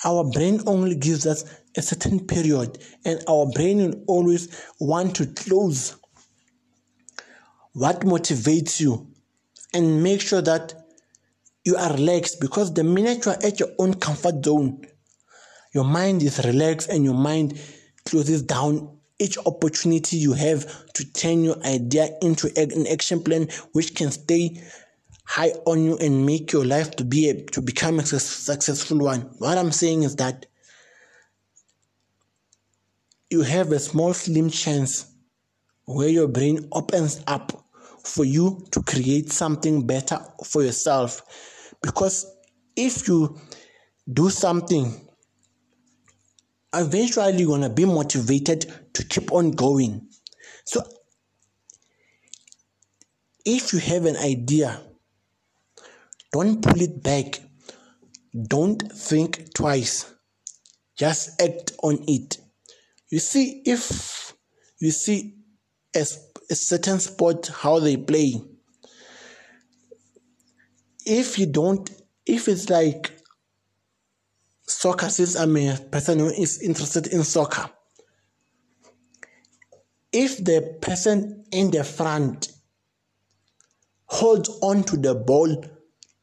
our 0.04 0.25
brain 0.25 0.61
only 0.66 0.94
gives 0.94 1.26
us 1.26 1.44
a 1.76 1.83
certain 1.83 2.26
period, 2.26 2.78
and 3.04 3.23
our 3.28 3.47
brain 3.47 3.78
will 3.78 4.04
always 4.06 4.49
want 4.78 5.16
to 5.16 5.26
close 5.26 5.97
what 7.73 8.00
motivates 8.00 8.80
you 8.80 9.09
and 9.73 10.02
make 10.02 10.21
sure 10.21 10.42
that 10.42 10.84
you 11.64 11.76
are 11.76 11.92
relaxed 11.94 12.40
because 12.40 12.73
the 12.75 12.85
minute 12.85 13.25
you 13.25 13.33
are 13.33 13.42
at 13.42 13.59
your 13.59 13.71
own 13.78 13.94
comfort 13.94 14.44
zone, 14.44 14.87
your 15.73 15.85
mind 15.85 16.23
is 16.23 16.44
relaxed 16.44 16.90
and 16.90 17.04
your 17.04 17.14
mind 17.14 17.59
closes 18.04 18.42
down 18.42 18.99
each 19.18 19.38
opportunity 19.47 20.16
you 20.16 20.33
have 20.33 20.66
to 20.92 21.11
turn 21.12 21.44
your 21.44 21.56
idea 21.64 22.09
into 22.21 22.50
an 22.56 22.87
action 22.88 23.23
plan 23.23 23.49
which 23.73 23.94
can 23.94 24.11
stay 24.11 24.61
high 25.25 25.52
on 25.66 25.85
you 25.85 25.97
and 25.99 26.26
make 26.26 26.52
your 26.52 26.64
life 26.64 26.90
to 26.97 27.04
be 27.04 27.30
a, 27.30 27.42
to 27.47 27.62
become 27.62 27.99
a 27.99 28.04
successful 28.04 28.99
one. 28.99 29.21
What 29.38 29.56
I'm 29.56 29.73
saying 29.73 30.02
is 30.02 30.16
that 30.16 30.47
you 33.30 33.42
have 33.42 33.73
a 33.73 33.78
small 33.78 34.12
slim 34.12 34.50
chance 34.50 35.06
where 35.87 36.09
your 36.09 36.28
brain 36.28 36.68
opens 36.73 37.23
up 37.26 37.66
for 38.02 38.25
you 38.25 38.66
to 38.73 38.83
create 38.83 39.33
something 39.33 39.87
better 39.87 40.21
for 40.44 40.62
yourself 40.62 41.54
because 41.85 42.26
if 42.76 43.07
you 43.07 43.38
do 44.12 44.31
something 44.31 45.00
eventually 46.75 47.38
you're 47.38 47.47
going 47.49 47.61
to 47.61 47.69
be 47.71 47.85
motivated 47.85 48.73
to 48.93 49.05
keep 49.05 49.33
on 49.33 49.53
going. 49.53 50.09
So 50.64 50.83
if 53.45 53.73
you 53.73 53.79
have 53.79 54.07
an 54.07 54.17
idea 54.17 54.81
don't 56.35 56.61
pull 56.61 56.83
it 56.83 57.00
back. 57.00 57.41
Don't 58.49 58.83
think 58.91 59.55
twice. 59.55 60.12
Just 60.99 61.41
act 61.41 61.71
on 61.81 62.03
it. 62.09 62.38
You 63.09 63.21
see 63.21 63.62
if 63.64 64.35
you 64.81 64.91
see 64.91 65.37
a, 65.95 66.00
a 66.00 66.55
certain 66.57 66.99
sport 66.99 67.47
how 67.47 67.79
they 67.79 67.97
play 67.97 68.35
if 71.07 71.39
you 71.39 71.47
don't 71.47 71.91
if 72.27 72.49
it's 72.49 72.71
like 72.71 73.13
soccer 74.67 75.09
since 75.09 75.37
i'm 75.37 75.57
a 75.57 75.77
person 75.91 76.19
who 76.19 76.29
is 76.29 76.63
interested 76.63 77.07
in 77.09 77.23
soccer 77.23 77.69
if 80.13 80.43
the 80.45 80.79
person 80.81 81.45
in 81.53 81.71
the 81.71 81.85
front 81.85 82.49
holds 84.07 84.49
on 84.63 84.83
to 84.83 84.97
the 84.97 85.15
ball 85.15 85.65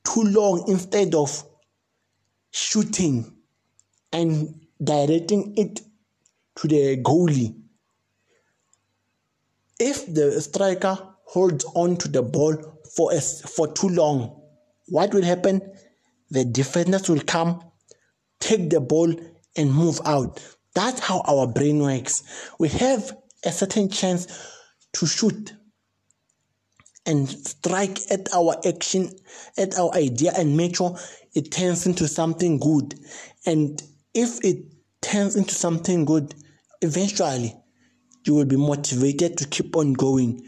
too 0.04 0.24
long 0.24 0.64
instead 0.68 1.14
of 1.14 1.44
shooting 2.52 3.32
and 4.12 4.60
directing 4.84 5.54
it 5.58 5.82
to 6.56 6.67
the 6.67 6.98
goalie 7.04 7.56
if 9.80 10.12
the 10.13 10.41
striker 10.41 10.98
holds 11.26 11.65
on 11.76 11.96
to 11.98 12.08
the 12.08 12.22
ball 12.22 12.56
for 12.96 13.13
a, 13.13 13.22
for 13.22 13.72
too 13.74 13.89
long 13.89 14.40
what 14.91 15.13
will 15.13 15.23
happen? 15.23 15.62
The 16.32 16.43
defenders 16.43 17.08
will 17.10 17.21
come, 17.21 17.62
take 18.41 18.69
the 18.69 18.82
ball, 18.82 19.15
and 19.56 19.73
move 19.73 20.01
out. 20.06 20.43
That's 20.75 20.99
how 20.99 21.21
our 21.21 21.47
brain 21.47 21.80
works. 21.80 22.23
We 22.60 22.67
have 22.67 23.15
a 23.45 23.54
certain 23.54 23.89
chance 23.89 24.27
to 24.93 25.06
shoot 25.08 25.54
and 27.06 27.30
strike 27.30 27.99
at 28.12 28.34
our 28.34 28.58
action, 28.67 29.15
at 29.58 29.80
our 29.80 29.93
idea, 29.93 30.34
and 30.38 30.58
make 30.58 30.75
sure 30.75 30.97
it 31.34 31.54
turns 31.54 31.86
into 31.86 32.10
something 32.10 32.60
good. 32.60 32.93
And 33.45 33.82
if 34.13 34.43
it 34.43 34.65
turns 35.01 35.38
into 35.38 35.56
something 35.56 36.04
good, 36.04 36.36
eventually 36.82 37.56
you 38.25 38.36
will 38.36 38.45
be 38.45 38.58
motivated 38.58 39.38
to 39.38 39.47
keep 39.47 39.73
on 39.77 39.93
going. 39.93 40.47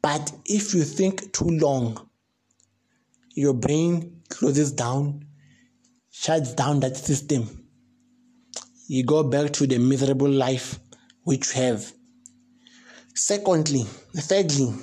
But 0.00 0.32
if 0.46 0.74
you 0.74 0.82
think 0.82 1.34
too 1.34 1.50
long, 1.50 2.08
your 3.34 3.54
brain 3.54 4.22
closes 4.28 4.72
down, 4.72 5.26
shuts 6.10 6.54
down 6.54 6.80
that 6.80 6.96
system. 6.96 7.66
You 8.88 9.04
go 9.04 9.22
back 9.22 9.52
to 9.54 9.66
the 9.66 9.78
miserable 9.78 10.28
life 10.28 10.78
which 11.24 11.54
you 11.54 11.62
have. 11.62 11.92
Secondly, 13.14 13.84
thirdly, 14.14 14.74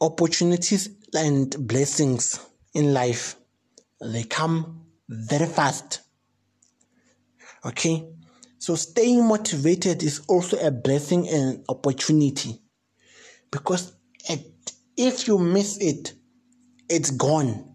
opportunities 0.00 0.90
and 1.14 1.56
blessings 1.66 2.38
in 2.74 2.92
life 2.92 3.36
they 4.00 4.24
come 4.24 4.84
very 5.08 5.46
fast 5.46 6.02
okay 7.64 8.06
so 8.58 8.74
staying 8.74 9.26
motivated 9.26 10.02
is 10.02 10.20
also 10.28 10.58
a 10.58 10.70
blessing 10.70 11.28
and 11.28 11.64
opportunity 11.68 12.60
because 13.50 13.92
it, 14.28 14.72
if 14.96 15.26
you 15.26 15.38
miss 15.38 15.78
it, 15.78 16.14
it's 16.88 17.10
gone. 17.10 17.74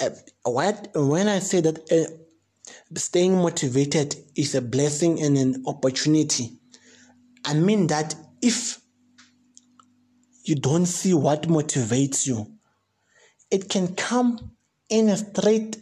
Uh, 0.00 0.10
what 0.44 0.88
when 0.94 1.28
I 1.28 1.38
say 1.38 1.60
that 1.60 1.78
uh, 1.90 2.96
staying 2.98 3.36
motivated 3.36 4.14
is 4.36 4.54
a 4.54 4.60
blessing 4.60 5.22
and 5.22 5.36
an 5.38 5.64
opportunity, 5.66 6.58
I 7.44 7.54
mean 7.54 7.86
that 7.88 8.14
if 8.42 8.78
you 10.44 10.54
don't 10.54 10.86
see 10.86 11.14
what 11.14 11.42
motivates 11.44 12.26
you, 12.26 12.52
it 13.50 13.68
can 13.68 13.94
come 13.94 14.52
in 14.88 15.08
a 15.08 15.16
straight 15.16 15.78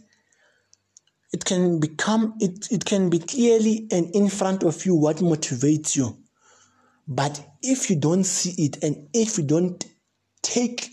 it 1.35 1.43
can 1.43 1.81
become 1.81 2.33
it, 2.39 2.71
it 2.71 2.85
can 2.85 3.09
be 3.09 3.19
clearly 3.19 3.87
and 3.91 4.09
in 4.15 4.29
front 4.29 4.63
of 4.63 4.85
you 4.85 4.95
what 4.95 5.17
motivates 5.17 5.95
you 5.95 6.17
but 7.07 7.45
if 7.61 7.89
you 7.89 7.95
don't 7.95 8.23
see 8.23 8.65
it 8.65 8.83
and 8.83 9.09
if 9.13 9.37
you 9.37 9.43
don't 9.43 9.85
take 10.41 10.89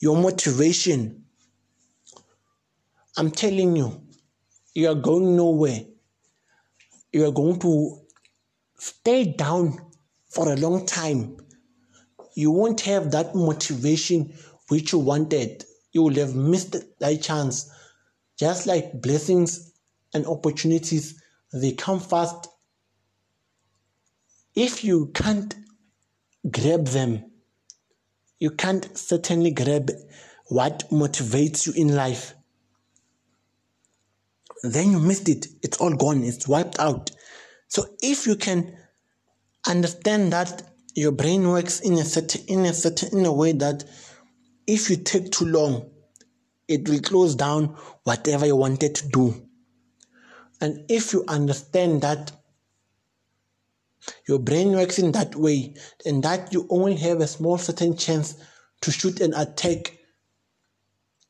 your 0.00 0.16
motivation, 0.16 1.24
I'm 3.16 3.30
telling 3.30 3.76
you, 3.76 4.02
you 4.74 4.88
are 4.88 4.94
going 4.94 5.36
nowhere. 5.36 5.80
You 7.12 7.26
are 7.26 7.32
going 7.32 7.58
to 7.60 8.00
stay 8.78 9.32
down 9.32 9.78
for 10.28 10.52
a 10.52 10.56
long 10.56 10.84
time. 10.86 11.38
You 12.34 12.50
won't 12.50 12.82
have 12.82 13.10
that 13.12 13.34
motivation 13.34 14.34
which 14.68 14.92
you 14.92 14.98
wanted. 14.98 15.64
You 15.92 16.02
will 16.02 16.14
have 16.14 16.34
missed 16.34 16.76
that 16.98 17.22
chance. 17.22 17.70
Just 18.38 18.66
like 18.66 19.00
blessings 19.00 19.72
and 20.12 20.26
opportunities, 20.26 21.22
they 21.52 21.72
come 21.72 22.00
fast 22.00 22.48
if 24.56 24.82
you 24.82 25.10
can't 25.14 25.54
grab 26.50 26.86
them, 26.86 27.30
you 28.40 28.50
can't 28.50 28.96
certainly 28.96 29.50
grab 29.50 29.90
what 30.46 30.88
motivates 30.90 31.66
you 31.66 31.74
in 31.74 31.94
life. 31.94 32.34
Then 34.62 34.92
you 34.92 34.98
missed 34.98 35.28
it. 35.28 35.46
It's 35.62 35.78
all 35.78 35.92
gone. 35.92 36.24
It's 36.24 36.48
wiped 36.48 36.78
out. 36.78 37.10
So 37.68 37.84
if 38.00 38.26
you 38.26 38.36
can 38.36 38.76
understand 39.68 40.32
that 40.32 40.62
your 40.94 41.12
brain 41.12 41.48
works 41.48 41.80
in 41.80 41.94
a 41.94 42.04
certain 42.04 42.42
in 42.46 42.64
a 42.64 42.72
certain 42.72 43.18
in 43.18 43.26
a 43.26 43.32
way 43.32 43.52
that 43.52 43.84
if 44.66 44.88
you 44.88 44.96
take 44.96 45.30
too 45.30 45.44
long, 45.44 45.90
it 46.68 46.88
will 46.88 47.00
close 47.00 47.34
down 47.34 47.76
whatever 48.04 48.46
you 48.46 48.56
wanted 48.56 48.94
to 48.94 49.08
do. 49.08 49.48
And 50.60 50.84
if 50.88 51.12
you 51.12 51.24
understand 51.28 52.00
that 52.02 52.32
your 54.28 54.38
brain 54.38 54.72
works 54.72 54.98
in 54.98 55.12
that 55.12 55.34
way, 55.36 55.74
and 56.04 56.22
that 56.22 56.52
you 56.52 56.66
only 56.70 56.96
have 56.96 57.20
a 57.20 57.26
small 57.26 57.58
certain 57.58 57.96
chance 57.96 58.34
to 58.82 58.90
shoot 58.90 59.20
and 59.20 59.34
attack 59.34 59.96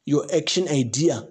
your 0.04 0.26
action 0.34 0.68
idea. 0.68 1.28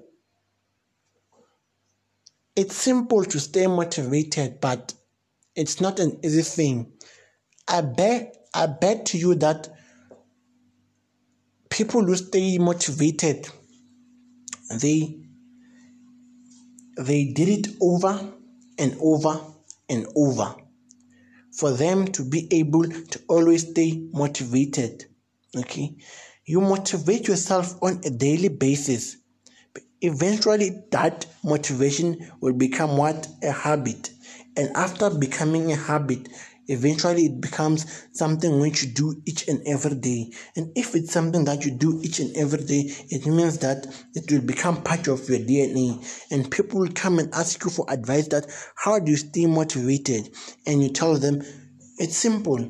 It's 2.55 2.75
simple 2.75 3.25
to 3.25 3.39
stay 3.39 3.67
motivated, 3.67 4.62
but 4.62 4.93
it's 5.55 5.81
not 5.81 5.99
an 5.99 6.19
easy 6.23 6.41
thing. 6.41 6.93
I 7.67 7.81
bet 7.81 8.36
I 8.53 8.67
bet 8.67 9.08
to 9.08 9.17
you 9.17 9.36
that 9.36 9.69
people 11.69 12.05
who 12.05 12.15
stay 12.15 12.58
motivated 12.58 13.49
they 14.79 15.19
they 16.97 17.25
did 17.25 17.49
it 17.49 17.67
over 17.81 18.34
and 18.77 18.95
over 19.01 19.41
and 19.89 20.08
over 20.15 20.55
for 21.57 21.71
them 21.71 22.05
to 22.09 22.23
be 22.23 22.47
able 22.51 22.83
to 22.83 23.21
always 23.27 23.69
stay 23.69 24.07
motivated. 24.11 25.05
Okay, 25.55 25.95
you 26.45 26.59
motivate 26.61 27.27
yourself 27.27 27.81
on 27.81 28.01
a 28.05 28.09
daily 28.09 28.49
basis. 28.49 29.17
Eventually, 30.01 30.83
that 30.91 31.25
motivation 31.43 32.29
will 32.41 32.53
become 32.53 32.97
what 32.97 33.27
a 33.41 33.51
habit, 33.51 34.11
and 34.57 34.69
after 34.75 35.09
becoming 35.09 35.71
a 35.71 35.75
habit, 35.75 36.27
eventually 36.67 37.25
it 37.25 37.41
becomes 37.41 38.08
something 38.12 38.60
which 38.60 38.84
you 38.84 38.91
do 38.91 39.21
each 39.25 39.47
and 39.47 39.62
every 39.67 39.95
day. 39.95 40.32
And 40.56 40.71
if 40.75 40.95
it's 40.95 41.12
something 41.12 41.45
that 41.45 41.65
you 41.65 41.71
do 41.71 41.99
each 42.04 42.19
and 42.19 42.36
every 42.36 42.63
day, 42.63 42.91
it 43.10 43.25
means 43.25 43.60
that 43.60 43.88
it 44.13 44.32
will 44.32 44.41
become 44.41 44.82
part 44.82 45.08
of 45.08 45.28
your 45.30 45.39
DNA. 45.39 46.04
And 46.32 46.49
people 46.49 46.80
will 46.80 46.91
come 46.93 47.19
and 47.19 47.34
ask 47.34 47.63
you 47.63 47.69
for 47.69 47.86
advice 47.89 48.28
that 48.30 48.47
how 48.75 48.99
do 48.99 49.12
you 49.12 49.17
stay 49.17 49.45
motivated? 49.45 50.30
And 50.65 50.82
you 50.82 50.89
tell 50.89 51.15
them, 51.15 51.41
it's 51.97 52.17
simple. 52.17 52.69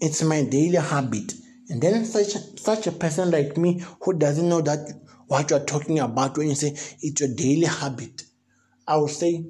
It's 0.00 0.22
my 0.22 0.44
daily 0.44 0.76
habit. 0.76 1.34
And 1.68 1.82
then 1.82 2.04
such 2.04 2.32
such 2.58 2.86
a 2.86 2.92
person 2.92 3.30
like 3.30 3.56
me 3.56 3.84
who 4.02 4.14
doesn't 4.14 4.48
know 4.48 4.62
that 4.62 4.88
what 5.26 5.50
you're 5.50 5.64
talking 5.64 5.98
about 5.98 6.38
when 6.38 6.48
you 6.48 6.54
say 6.54 6.68
it's 7.02 7.20
your 7.20 7.34
daily 7.34 7.66
habit, 7.66 8.22
I 8.86 8.96
will 8.96 9.08
say 9.08 9.44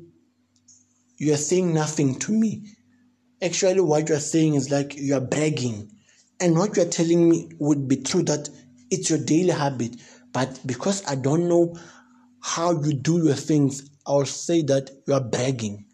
you 1.17 1.33
are 1.33 1.37
saying 1.37 1.73
nothing 1.73 2.19
to 2.21 2.33
me 2.33 2.75
Actually, 3.41 3.81
what 3.81 4.09
you're 4.09 4.19
saying 4.19 4.55
is 4.55 4.71
like 4.71 4.95
you're 4.97 5.21
bragging. 5.21 5.91
And 6.41 6.57
what 6.57 6.77
you're 6.77 6.87
telling 6.87 7.29
me 7.29 7.51
would 7.59 7.89
be 7.89 7.97
true 7.97 8.23
that 8.25 8.49
it's 8.91 9.11
your 9.11 9.19
daily 9.19 9.51
habit. 9.51 9.97
But 10.33 10.61
because 10.67 11.05
I 11.07 11.15
don't 11.15 11.49
know 11.49 11.77
how 12.41 12.81
you 12.83 12.93
do 12.95 13.25
your 13.25 13.35
things, 13.35 13.91
I'll 14.07 14.25
say 14.25 14.63
that 14.63 14.91
you 15.07 15.15
are 15.15 15.21
bragging. 15.21 15.85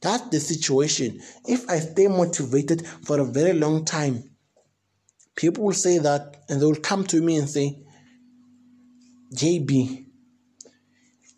That's 0.00 0.28
the 0.30 0.40
situation. 0.40 1.20
If 1.46 1.68
I 1.68 1.78
stay 1.78 2.06
motivated 2.08 2.86
for 2.86 3.20
a 3.20 3.24
very 3.24 3.52
long 3.52 3.84
time, 3.84 4.24
people 5.36 5.64
will 5.64 5.72
say 5.72 5.98
that 5.98 6.44
and 6.48 6.60
they 6.60 6.66
will 6.66 6.76
come 6.76 7.04
to 7.08 7.20
me 7.20 7.36
and 7.36 7.48
say, 7.48 7.82
JB, 9.34 10.06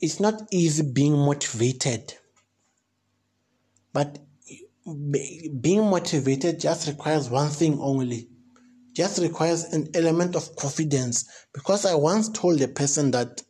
it's 0.00 0.20
not 0.20 0.42
easy 0.50 0.82
being 0.82 1.16
motivated. 1.16 2.14
But 3.92 4.18
being 4.84 5.88
motivated 5.90 6.58
just 6.60 6.88
requires 6.88 7.30
one 7.30 7.50
thing 7.50 7.78
only. 7.80 8.28
Just 8.92 9.20
requires 9.20 9.64
an 9.64 9.88
element 9.94 10.36
of 10.36 10.54
confidence. 10.56 11.46
Because 11.52 11.86
i 11.86 11.94
once 11.94 12.28
told 12.30 12.60
a 12.60 12.68
person 12.68 13.10
that 13.12 13.42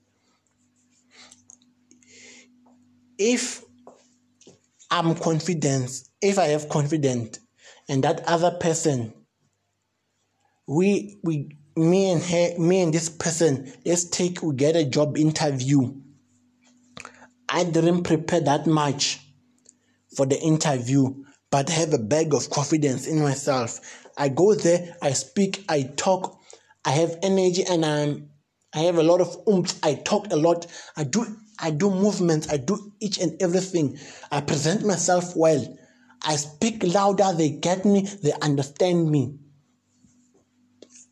if 3.18 3.62
i'm 4.90 5.14
confident 5.14 5.90
if 6.20 6.38
i 6.38 6.46
have 6.46 6.68
confidence 6.68 7.38
and 7.88 8.02
that 8.02 8.20
other 8.26 8.50
person 8.58 9.12
we 10.66 11.18
we 11.22 11.56
me 11.76 12.10
and 12.10 12.22
her 12.22 12.58
me 12.58 12.80
and 12.82 12.92
this 12.92 13.08
person 13.08 13.72
let's 13.84 14.04
take 14.04 14.42
we 14.42 14.54
get 14.54 14.76
a 14.76 14.84
job 14.84 15.16
interview. 15.16 15.94
I 17.48 17.64
didn't 17.64 18.04
prepare 18.04 18.40
that 18.40 18.66
much 18.66 19.20
for 20.16 20.26
the 20.26 20.40
interview, 20.40 21.14
but 21.50 21.68
have 21.68 21.92
a 21.92 21.98
bag 21.98 22.34
of 22.34 22.50
confidence 22.50 23.06
in 23.06 23.20
myself. 23.20 23.80
I 24.16 24.28
go 24.28 24.54
there, 24.54 24.96
I 25.02 25.12
speak, 25.12 25.64
I 25.68 25.82
talk, 25.96 26.38
I 26.84 26.90
have 26.90 27.18
energy, 27.22 27.64
and 27.64 27.84
I'm 27.84 28.28
I 28.74 28.80
have 28.80 28.96
a 28.96 29.02
lot 29.02 29.20
of 29.20 29.36
oomph. 29.48 29.78
I 29.82 29.94
talk 29.94 30.32
a 30.32 30.36
lot. 30.36 30.66
I 30.96 31.04
do 31.04 31.26
I 31.58 31.70
do 31.70 31.90
movements. 31.90 32.48
I 32.50 32.56
do 32.56 32.92
each 33.00 33.18
and 33.18 33.40
everything. 33.40 33.98
I 34.30 34.40
present 34.40 34.84
myself 34.84 35.36
well. 35.36 35.78
I 36.24 36.36
speak 36.36 36.82
louder. 36.82 37.32
They 37.36 37.50
get 37.50 37.84
me. 37.84 38.08
They 38.22 38.32
understand 38.40 39.10
me. 39.10 39.36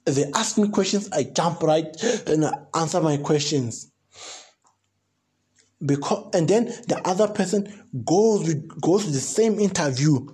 They 0.06 0.24
ask 0.34 0.56
me 0.56 0.68
questions. 0.68 1.10
I 1.12 1.24
jump 1.24 1.62
right 1.62 1.94
and 2.26 2.46
I 2.46 2.52
answer 2.74 3.00
my 3.00 3.18
questions 3.18 3.89
because 5.84 6.30
and 6.34 6.48
then 6.48 6.66
the 6.88 7.00
other 7.04 7.28
person 7.28 7.86
goes 8.04 8.46
with, 8.46 8.80
goes 8.80 9.04
to 9.04 9.10
the 9.10 9.18
same 9.18 9.58
interview. 9.58 10.26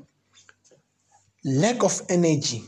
Lack 1.45 1.85
of 1.85 2.03
energy. 2.09 2.63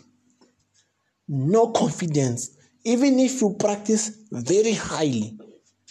No 1.28 1.68
confidence. 1.68 2.56
Even 2.84 3.18
if 3.18 3.40
you 3.40 3.56
practice 3.58 4.12
very 4.30 4.72
highly 4.72 5.38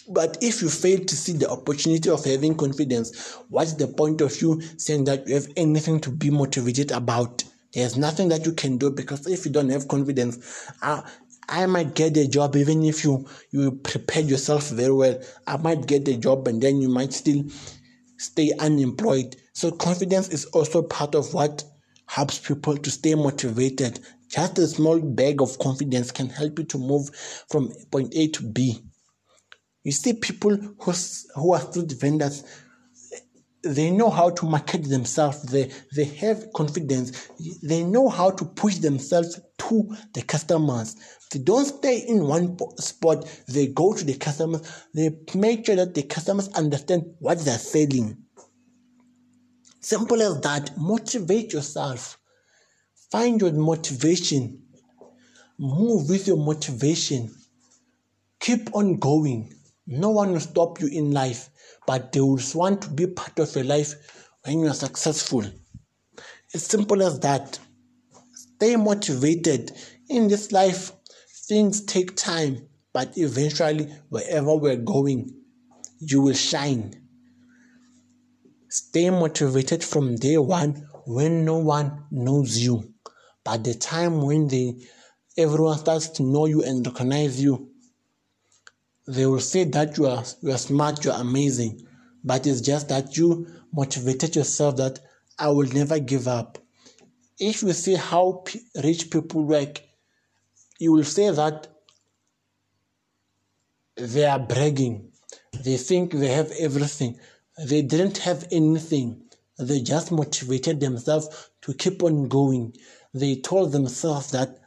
but 0.10 0.38
if 0.42 0.62
you 0.62 0.70
fail 0.70 1.00
to 1.00 1.16
see 1.16 1.34
the 1.34 1.50
opportunity 1.50 2.10
of 2.10 2.24
having 2.24 2.56
confidence 2.56 3.36
what's 3.50 3.74
the 3.74 3.88
point 3.88 4.22
of 4.22 4.42
you 4.42 4.62
saying 4.78 5.04
that 5.04 5.28
you 5.28 5.36
have 5.36 5.48
anything 5.58 6.00
to 6.00 6.10
be 6.10 6.30
motivated 6.30 6.92
about? 6.92 7.44
There's 7.74 7.98
nothing 7.98 8.30
that 8.30 8.46
you 8.46 8.54
can 8.54 8.78
do 8.78 8.90
because 8.90 9.28
if 9.28 9.46
you 9.46 9.52
don't 9.52 9.70
have 9.70 9.88
confidence 9.88 10.70
uh, 10.82 11.02
I 11.50 11.66
might 11.66 11.96
get 11.96 12.18
a 12.18 12.28
job 12.28 12.56
even 12.56 12.84
if 12.84 13.04
you 13.04 13.28
you 13.52 13.72
prepared 13.72 14.26
yourself 14.26 14.70
very 14.70 14.94
well. 14.94 15.22
I 15.46 15.58
might 15.58 15.88
get 15.88 16.08
a 16.08 16.18
job 16.18 16.48
and 16.48 16.62
then 16.62 16.82
you 16.82 16.90
might 16.90 17.14
still 17.14 17.46
stay 18.18 18.52
unemployed. 18.60 19.36
So 19.54 19.72
confidence 19.72 20.30
is 20.30 20.46
also 20.46 20.82
part 20.82 21.16
of 21.16 21.34
what 21.34 21.64
helps 22.06 22.40
people 22.40 22.78
to 22.78 22.92
stay 22.92 23.16
motivated. 23.16 24.00
Just 24.30 24.60
a 24.60 24.68
small 24.68 25.00
bag 25.00 25.42
of 25.42 25.58
confidence 25.60 26.12
can 26.12 26.30
help 26.30 26.60
you 26.60 26.66
to 26.66 26.78
move 26.78 27.10
from 27.50 27.72
point 27.92 28.14
A 28.16 28.28
to 28.30 28.44
B. 28.44 28.82
You 29.84 29.94
see 29.94 30.14
people 30.14 30.56
who, 30.56 30.94
who 31.36 31.54
are 31.54 31.62
street 31.62 31.94
vendors 31.94 32.44
they 33.68 33.92
know 33.92 34.10
how 34.10 34.30
to 34.30 34.46
market 34.46 34.84
themselves 34.84 35.44
they 35.44 35.72
they 35.96 36.04
have 36.04 36.52
confidence 36.54 37.30
they 37.62 37.84
know 37.84 38.10
how 38.10 38.30
to 38.32 38.46
push 38.46 38.76
themselves 38.78 39.40
to 39.58 39.96
the 40.14 40.22
customers. 40.22 40.96
They 41.32 41.40
don't 41.40 41.66
stay 41.66 42.00
in 42.00 42.26
one 42.26 42.58
spot 42.78 43.28
they 43.48 43.68
go 43.68 43.94
to 43.94 44.04
the 44.04 44.16
customers 44.16 44.62
they 44.94 45.12
make 45.36 45.66
sure 45.66 45.76
that 45.76 45.94
the 45.94 46.04
customers 46.04 46.50
understand 46.50 47.04
what 47.20 47.40
they're 47.40 47.58
selling. 47.58 48.18
Simple 49.82 50.22
as 50.22 50.42
that. 50.42 50.78
Motivate 50.78 51.54
yourself. 51.54 52.20
Find 53.12 53.40
your 53.40 53.54
motivation. 53.54 54.64
Move 55.58 56.10
with 56.10 56.28
your 56.28 56.38
motivation. 56.38 57.34
Keep 58.40 58.76
on 58.76 58.98
going. 58.98 59.54
No 59.86 60.10
one 60.10 60.34
will 60.34 60.40
stop 60.40 60.82
you 60.82 60.88
in 60.88 61.12
life 61.12 61.50
but 61.88 62.12
they 62.12 62.22
will 62.22 62.40
want 62.54 62.84
to 62.84 62.90
be 62.90 63.08
part 63.08 63.40
of 63.40 63.56
your 63.56 63.64
life 63.64 63.96
when 64.44 64.60
you 64.60 64.68
are 64.68 64.74
successful. 64.74 65.44
It's 66.54 66.66
simple 66.66 67.02
as 67.02 67.20
that. 67.22 67.60
Stay 68.34 68.76
motivated. 68.76 69.72
In 70.10 70.28
this 70.28 70.52
life, 70.52 70.92
things 71.48 71.84
take 71.86 72.16
time, 72.16 72.68
but 72.94 73.18
eventually, 73.18 73.92
wherever 74.10 74.56
we're 74.56 74.76
going, 74.76 75.34
you 76.00 76.22
will 76.22 76.34
shine. 76.34 76.94
Stay 78.70 79.10
motivated 79.10 79.84
from 79.84 80.16
day 80.16 80.38
one 80.38 80.88
when 81.06 81.46
no 81.46 81.58
one 81.58 82.06
knows 82.12 82.58
you. 82.58 82.94
By 83.44 83.58
the 83.58 83.74
time 83.74 84.22
when 84.22 84.50
they 84.50 84.76
everyone 85.38 85.78
starts 85.78 86.10
to 86.10 86.24
know 86.24 86.48
you 86.48 86.64
and 86.64 86.86
recognize 86.86 87.42
you, 87.42 87.72
they 89.08 89.26
will 89.26 89.40
say 89.40 89.64
that 89.64 89.98
you 89.98 90.06
are 90.06 90.24
you 90.42 90.52
are 90.52 90.58
smart, 90.58 91.04
you 91.06 91.12
are 91.12 91.22
amazing, 91.22 91.88
but 92.24 92.46
it's 92.46 92.62
just 92.62 92.90
that 92.90 93.16
you 93.16 93.48
motivated 93.72 94.36
yourself 94.36 94.76
that 94.78 95.00
I 95.40 95.48
will 95.48 95.68
never 95.68 96.00
give 96.00 96.28
up. 96.28 96.58
If 97.40 97.64
you 97.64 97.72
see 97.72 97.96
how 97.96 98.44
p- 98.46 98.62
rich 98.84 99.10
people 99.10 99.44
work, 99.44 99.82
you 100.80 100.92
will 100.92 101.06
say 101.06 101.30
that 101.30 101.68
they 103.96 104.26
are 104.26 104.40
bragging. 104.40 105.12
They 105.64 105.78
think 105.78 106.12
they 106.14 106.28
have 106.28 106.52
everything. 106.60 107.20
They 107.58 107.82
didn't 107.82 108.18
have 108.20 108.46
anything. 108.52 109.24
They 109.58 109.82
just 109.82 110.12
motivated 110.12 110.80
themselves 110.80 111.50
to 111.62 111.74
keep 111.74 112.04
on 112.04 112.28
going. 112.28 112.76
They 113.14 113.38
told 113.38 113.72
themselves 113.72 114.32
that 114.32 114.60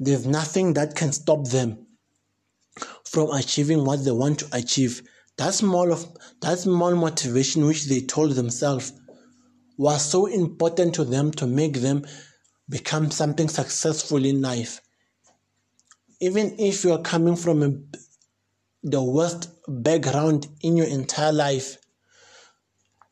there's 0.00 0.26
nothing 0.26 0.72
that 0.74 0.96
can 0.96 1.12
stop 1.12 1.48
them 1.48 1.83
from 3.14 3.30
achieving 3.30 3.84
what 3.84 4.04
they 4.04 4.10
want 4.10 4.40
to 4.40 4.48
achieve. 4.52 5.00
That 5.38 5.54
small 5.54 5.92
of 5.92 6.04
that 6.42 6.58
small 6.58 6.96
motivation 6.96 7.64
which 7.64 7.84
they 7.84 8.00
told 8.00 8.32
themselves 8.32 8.92
was 9.78 10.04
so 10.04 10.26
important 10.26 10.96
to 10.96 11.04
them 11.04 11.30
to 11.32 11.46
make 11.46 11.74
them 11.74 12.04
become 12.68 13.12
something 13.12 13.48
successful 13.48 14.24
in 14.24 14.42
life. 14.42 14.80
Even 16.20 16.56
if 16.58 16.82
you 16.82 16.92
are 16.92 17.02
coming 17.02 17.36
from 17.36 17.62
a, 17.62 17.70
the 18.82 19.02
worst 19.02 19.48
background 19.68 20.48
in 20.62 20.76
your 20.76 20.86
entire 20.86 21.32
life, 21.32 21.78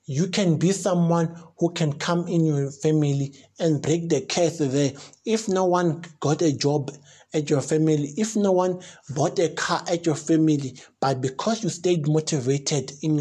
you 0.07 0.27
can 0.27 0.59
be 0.59 0.73
someone 0.73 1.37
who 1.59 1.73
can 1.73 1.93
come 1.93 2.27
in 2.27 2.45
your 2.45 2.73
family 2.73 3.35
and 3.61 3.83
break 3.83 4.09
the 4.09 4.23
curse 4.23 4.59
there. 4.59 4.93
If 5.25 5.49
no 5.49 5.67
one 5.67 6.03
got 6.19 6.43
a 6.43 6.57
job 6.57 6.91
at 7.35 7.49
your 7.49 7.61
family, 7.61 8.13
if 8.17 8.37
no 8.37 8.53
one 8.53 8.81
bought 9.11 9.39
a 9.39 9.49
car 9.51 9.83
at 9.89 10.05
your 10.05 10.15
family, 10.15 10.79
but 11.01 11.21
because 11.21 11.63
you 11.63 11.71
stayed 11.71 12.07
motivated 12.07 12.93
in 13.03 13.19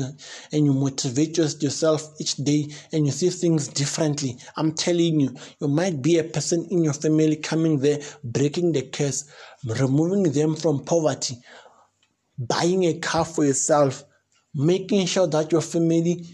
and 0.52 0.65
you 0.65 0.74
motivate 0.74 1.38
yourself 1.38 2.13
each 2.19 2.36
day 2.36 2.67
and 2.91 3.06
you 3.06 3.12
see 3.12 3.30
things 3.30 3.67
differently, 3.67 4.38
I'm 4.58 4.74
telling 4.74 5.19
you, 5.19 5.36
you 5.60 5.67
might 5.67 6.02
be 6.02 6.17
a 6.17 6.24
person 6.24 6.67
in 6.69 6.84
your 6.84 6.93
family 6.93 7.38
coming 7.38 7.80
there, 7.80 8.00
breaking 8.24 8.74
the 8.74 8.84
curse, 8.84 9.30
removing 9.65 10.32
them 10.32 10.56
from 10.56 10.84
poverty, 10.84 11.38
buying 12.38 12.84
a 12.84 13.00
car 13.00 13.26
for 13.26 13.45
yourself, 13.45 14.04
making 14.54 15.06
sure 15.06 15.28
that 15.28 15.52
your 15.52 15.62
family 15.62 16.26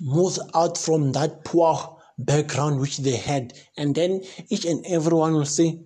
moves 0.00 0.40
out 0.54 0.78
from 0.78 1.12
that 1.12 1.44
poor 1.44 1.98
background 2.18 2.80
which 2.80 2.98
they 2.98 3.16
had. 3.16 3.54
And 3.76 3.94
then 3.94 4.22
each 4.48 4.64
and 4.64 4.84
everyone 4.86 5.34
will 5.34 5.46
say, 5.46 5.80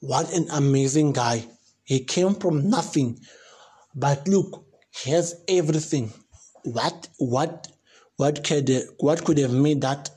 What 0.00 0.32
an 0.32 0.48
amazing 0.50 1.12
guy. 1.12 1.46
He 1.84 2.00
came 2.04 2.34
from 2.34 2.68
nothing. 2.68 3.20
But 3.94 4.28
look, 4.28 4.64
he 4.90 5.10
has 5.12 5.42
everything. 5.48 6.12
What 6.64 7.08
what 7.18 7.68
what 8.16 8.44
could 8.44 8.70
what 8.98 9.24
could 9.24 9.38
have 9.38 9.52
made 9.52 9.80
that 9.82 10.10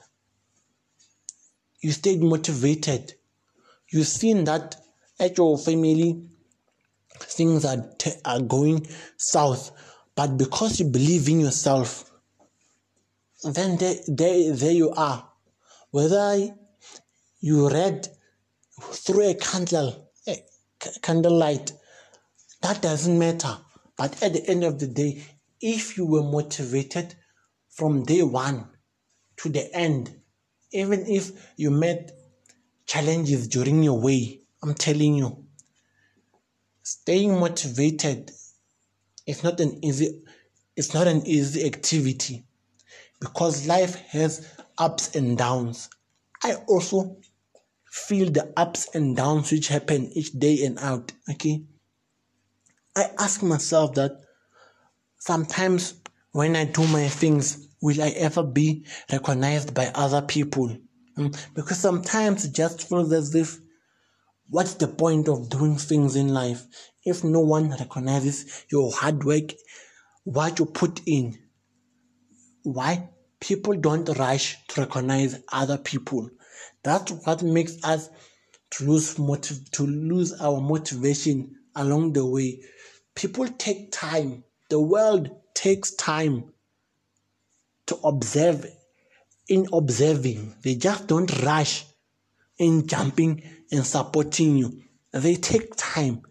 you 1.82 1.92
stayed 1.92 2.22
motivated. 2.22 3.16
You've 3.90 4.08
seen 4.08 4.44
that 4.46 4.76
at 5.20 5.38
your 5.38 5.58
family 5.58 6.24
things 7.20 7.66
are, 7.66 7.84
t- 7.98 8.12
are 8.24 8.42
going 8.42 8.88
south, 9.18 9.72
but 10.16 10.38
because 10.38 10.80
you 10.80 10.86
believe 10.86 11.28
in 11.28 11.40
yourself, 11.40 12.11
then 13.44 13.78
there, 13.78 13.96
there, 14.08 14.54
there 14.54 14.72
you 14.72 14.92
are. 14.92 15.28
Whether 15.92 16.56
you 17.40 17.70
read 17.70 18.08
through 18.80 19.30
a 19.30 19.34
candle, 19.36 20.12
a 20.28 20.44
candlelight, 21.02 21.74
that 22.62 22.82
doesn't 22.82 23.18
matter. 23.18 23.58
But 23.98 24.22
at 24.24 24.34
the 24.34 24.48
end 24.48 24.64
of 24.64 24.80
the 24.80 24.88
day, 24.88 25.24
if 25.60 25.98
you 25.98 26.06
were 26.06 26.24
motivated 26.24 27.16
from 27.70 28.04
day 28.04 28.24
one 28.24 28.68
to 29.38 29.50
the 29.50 29.74
end, 29.76 30.16
even 30.72 31.06
if 31.08 31.32
you 31.58 31.72
met 31.72 32.12
challenges 32.86 33.48
during 33.48 33.84
your 33.84 34.00
way, 34.00 34.42
I'm 34.64 34.76
telling 34.76 35.16
you, 35.16 35.46
staying 36.84 37.40
motivated 37.40 38.32
is 39.26 39.44
not 39.44 39.60
an 39.60 39.84
easy 39.84 40.24
it's 40.76 40.94
not 40.94 41.08
an 41.08 41.26
easy 41.28 41.66
activity 41.66 42.44
because 43.22 43.68
life 43.68 43.96
has 44.10 44.46
ups 44.78 45.16
and 45.16 45.38
downs. 45.38 45.90
I 46.44 46.56
also 46.68 47.18
feel 47.90 48.30
the 48.30 48.52
ups 48.58 48.90
and 48.94 49.16
downs 49.16 49.52
which 49.52 49.70
happen 49.70 50.12
each 50.14 50.34
day 50.34 50.66
and 50.66 50.78
out. 50.80 51.14
Okay. 51.30 51.64
I 52.98 53.06
ask 53.18 53.42
myself 53.42 53.94
that 53.94 54.12
sometimes 55.20 55.94
when 56.32 56.56
I 56.56 56.66
do 56.66 56.86
my 56.88 57.08
things, 57.08 57.68
will 57.82 58.02
I 58.02 58.10
ever 58.10 58.44
be 58.44 58.86
recognized 59.12 59.74
by 59.74 59.88
other 59.94 60.22
people? 60.22 60.76
Mm, 61.18 61.38
because 61.54 61.78
sometimes 61.78 62.46
it 62.46 62.54
just 62.54 62.90
feels 62.90 63.14
as 63.14 63.36
if 63.36 63.60
what's 64.50 64.74
the 64.76 64.88
point 64.88 65.30
of 65.30 65.50
doing 65.50 65.78
things 65.78 66.16
in 66.16 66.30
life 66.30 66.66
if 67.06 67.24
no 67.24 67.40
one 67.42 67.70
recognizes 67.72 68.66
your 68.72 68.92
hard 68.92 69.24
work, 69.24 69.54
what 70.24 70.60
you 70.60 70.66
put 70.66 71.02
in? 71.06 71.38
Why? 72.64 73.10
People 73.40 73.74
don't 73.74 74.08
rush 74.20 74.58
to 74.68 74.82
recognize 74.82 75.40
other 75.52 75.78
people. 75.78 76.30
That's 76.84 77.12
what 77.12 77.42
makes 77.42 77.84
us 77.84 78.10
to 78.72 78.86
lose 78.86 79.18
motiv- 79.18 79.72
to 79.72 79.86
lose 79.86 80.34
our 80.34 80.62
motivation 80.62 81.56
along 81.76 82.14
the 82.14 82.26
way. 82.26 82.62
People 83.16 83.48
take 83.48 83.92
time. 83.92 84.44
The 84.70 84.80
world 84.80 85.32
takes 85.56 85.92
time 85.96 86.54
to 87.88 87.96
observe 87.98 88.66
in 89.48 89.68
observing. 89.74 90.56
They 90.62 90.76
just 90.76 91.08
don't 91.08 91.44
rush 91.44 91.86
in 92.60 92.88
jumping 92.88 93.44
and 93.72 93.86
supporting 93.86 94.58
you. 94.58 94.82
They 95.12 95.36
take 95.36 95.76
time. 95.76 96.22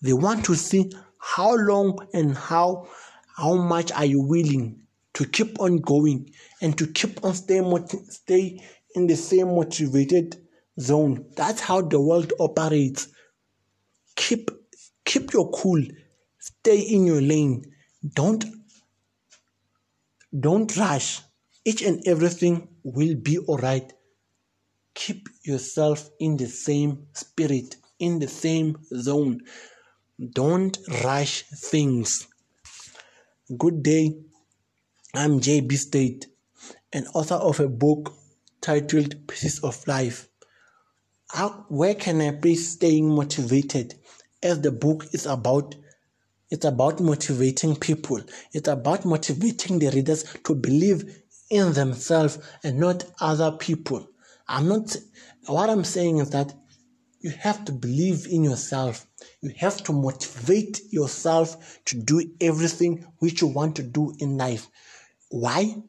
They 0.00 0.14
want 0.14 0.46
to 0.46 0.54
see 0.54 0.90
how 1.18 1.54
long 1.54 2.08
and 2.14 2.36
how 2.36 2.88
how 3.36 3.54
much 3.56 3.92
are 3.92 4.04
you 4.04 4.22
willing 4.22 4.83
to 5.14 5.24
keep 5.24 5.60
on 5.60 5.78
going 5.78 6.30
and 6.60 6.76
to 6.78 6.86
keep 6.86 7.24
on 7.24 7.34
stay 7.34 7.62
stay 8.08 8.60
in 8.94 9.06
the 9.06 9.16
same 9.16 9.48
motivated 9.48 10.36
zone. 10.78 11.24
That's 11.36 11.60
how 11.60 11.82
the 11.82 12.00
world 12.00 12.32
operates. 12.38 13.08
Keep 14.16 14.50
keep 15.04 15.32
your 15.32 15.50
cool. 15.50 15.82
Stay 16.38 16.80
in 16.80 17.06
your 17.06 17.20
lane. 17.20 17.64
Don't 18.14 18.44
don't 20.38 20.76
rush. 20.76 21.20
Each 21.64 21.82
and 21.82 22.06
everything 22.06 22.68
will 22.82 23.14
be 23.14 23.38
alright. 23.38 23.92
Keep 24.94 25.28
yourself 25.42 26.10
in 26.20 26.36
the 26.36 26.46
same 26.46 27.06
spirit, 27.12 27.76
in 27.98 28.18
the 28.18 28.28
same 28.28 28.76
zone. 28.94 29.40
Don't 30.32 30.76
rush 31.02 31.42
things. 31.42 32.28
Good 33.56 33.82
day. 33.82 34.14
I'm 35.16 35.38
JB 35.38 35.72
State, 35.74 36.26
an 36.92 37.06
author 37.14 37.36
of 37.36 37.60
a 37.60 37.68
book 37.68 38.12
titled 38.60 39.28
Pieces 39.28 39.60
of 39.60 39.86
Life. 39.86 40.28
How, 41.30 41.66
where 41.68 41.94
can 41.94 42.20
I 42.20 42.32
be 42.32 42.56
staying 42.56 43.14
motivated? 43.14 43.94
As 44.42 44.60
the 44.60 44.72
book 44.72 45.06
is 45.12 45.26
about 45.26 45.76
it's 46.50 46.64
about 46.64 46.98
motivating 46.98 47.76
people. 47.76 48.22
It's 48.52 48.66
about 48.66 49.04
motivating 49.04 49.78
the 49.78 49.90
readers 49.90 50.24
to 50.46 50.54
believe 50.56 51.22
in 51.48 51.72
themselves 51.74 52.40
and 52.64 52.80
not 52.80 53.04
other 53.20 53.52
people. 53.52 54.08
I'm 54.48 54.66
not 54.66 54.96
what 55.46 55.70
I'm 55.70 55.84
saying 55.84 56.18
is 56.18 56.30
that 56.30 56.52
you 57.20 57.30
have 57.30 57.64
to 57.66 57.72
believe 57.72 58.26
in 58.26 58.42
yourself. 58.42 59.06
You 59.42 59.52
have 59.58 59.84
to 59.84 59.92
motivate 59.92 60.80
yourself 60.90 61.78
to 61.84 62.02
do 62.02 62.20
everything 62.40 63.06
which 63.20 63.42
you 63.42 63.46
want 63.46 63.76
to 63.76 63.84
do 63.84 64.12
in 64.18 64.36
life. 64.36 64.68
Why? 65.34 65.82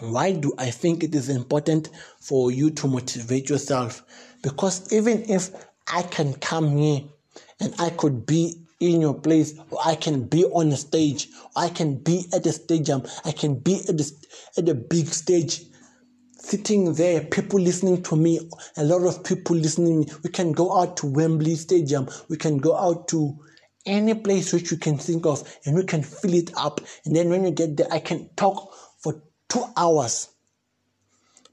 Why 0.00 0.32
do 0.32 0.54
I 0.56 0.70
think 0.70 1.04
it 1.04 1.14
is 1.14 1.28
important 1.28 1.90
for 2.20 2.50
you 2.50 2.70
to 2.70 2.88
motivate 2.88 3.50
yourself? 3.50 4.02
Because 4.42 4.90
even 4.90 5.28
if 5.28 5.50
I 5.92 6.00
can 6.00 6.32
come 6.32 6.78
here 6.78 7.02
and 7.60 7.74
I 7.78 7.90
could 7.90 8.24
be 8.24 8.62
in 8.80 9.02
your 9.02 9.12
place, 9.12 9.58
or 9.70 9.80
I 9.84 9.94
can 9.94 10.22
be 10.22 10.46
on 10.46 10.72
a 10.72 10.76
stage, 10.78 11.28
or 11.54 11.64
I 11.64 11.68
can 11.68 11.96
be 11.96 12.24
at 12.32 12.46
a 12.46 12.52
stadium, 12.52 13.02
I 13.26 13.32
can 13.32 13.56
be 13.56 13.80
at 13.90 13.98
the, 13.98 14.10
at 14.56 14.66
a 14.70 14.74
big 14.74 15.08
stage 15.08 15.66
sitting 16.38 16.94
there, 16.94 17.20
people 17.20 17.60
listening 17.60 18.02
to 18.04 18.16
me, 18.16 18.40
a 18.78 18.84
lot 18.84 19.06
of 19.06 19.22
people 19.22 19.56
listening. 19.56 20.08
We 20.22 20.30
can 20.30 20.52
go 20.52 20.80
out 20.80 20.96
to 20.98 21.06
Wembley 21.06 21.56
Stadium, 21.56 22.08
we 22.30 22.38
can 22.38 22.56
go 22.56 22.74
out 22.74 23.06
to 23.08 23.38
any 23.86 24.14
place 24.14 24.52
which 24.52 24.70
you 24.70 24.76
can 24.76 24.98
think 24.98 25.26
of, 25.26 25.42
and 25.64 25.76
we 25.76 25.84
can 25.84 26.02
fill 26.02 26.34
it 26.34 26.50
up. 26.56 26.80
And 27.04 27.14
then 27.14 27.28
when 27.28 27.44
you 27.44 27.50
get 27.50 27.76
there, 27.76 27.88
I 27.90 28.00
can 28.00 28.28
talk 28.36 28.74
for 28.98 29.22
two 29.48 29.64
hours. 29.76 30.28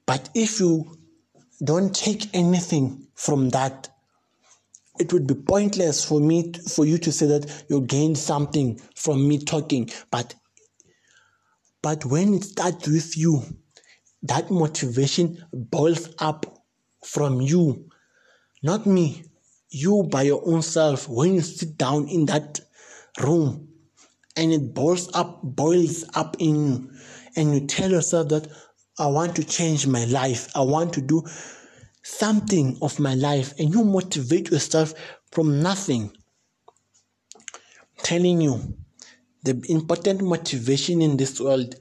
But 0.06 0.30
if 0.34 0.60
you 0.60 0.98
don't 1.64 1.96
take 1.96 2.28
anything 2.34 3.08
from 3.16 3.50
that, 3.50 3.90
it 5.00 5.14
would 5.14 5.28
be 5.28 5.36
pointless 5.36 6.04
for 6.04 6.20
me 6.20 6.54
for 6.68 6.86
you 6.86 6.98
to 7.00 7.12
say 7.12 7.26
that 7.28 7.66
you 7.70 7.82
gained 7.82 8.18
something 8.18 8.80
from 8.96 9.28
me 9.28 9.40
talking 9.40 9.90
but 10.12 10.36
but 11.82 12.06
when 12.06 12.36
it 12.36 12.44
starts 12.44 12.88
with 12.88 13.18
you 13.18 13.44
that 14.24 14.50
motivation 14.50 15.46
boils 15.52 16.10
up 16.18 16.64
from 17.04 17.42
you, 17.42 17.90
not 18.64 18.86
me. 18.86 19.26
You 19.76 20.04
by 20.04 20.22
your 20.22 20.40
own 20.46 20.62
self, 20.62 21.10
when 21.10 21.34
you 21.34 21.42
sit 21.42 21.80
down 21.80 22.08
in 22.08 22.28
that 22.28 22.60
room 23.20 23.70
and 24.38 24.54
it 24.54 24.72
boils 24.72 25.10
up, 25.16 25.42
boils 25.42 26.06
up 26.14 26.36
in 26.38 26.56
you, 26.56 26.92
and 27.36 27.56
you 27.56 27.66
tell 27.66 27.90
yourself 27.90 28.30
that 28.30 28.48
I 29.00 29.08
want 29.08 29.36
to 29.38 29.44
change 29.44 29.88
my 29.88 30.06
life, 30.06 30.48
I 30.56 30.62
want 30.62 30.94
to 30.94 31.02
do 31.02 31.24
something 32.04 32.78
of 32.84 33.00
my 33.00 33.16
life, 33.16 33.56
and 33.58 33.74
you 33.74 33.84
motivate 33.84 34.52
yourself 34.52 34.94
from 35.32 35.64
nothing. 35.64 36.12
I'm 37.36 38.04
telling 38.04 38.42
you, 38.42 38.78
the 39.44 39.60
important 39.70 40.22
motivation 40.22 41.02
in 41.02 41.18
this 41.18 41.42
world 41.42 41.74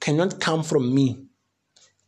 cannot 0.00 0.40
come 0.40 0.62
from 0.62 0.94
me, 0.94 1.26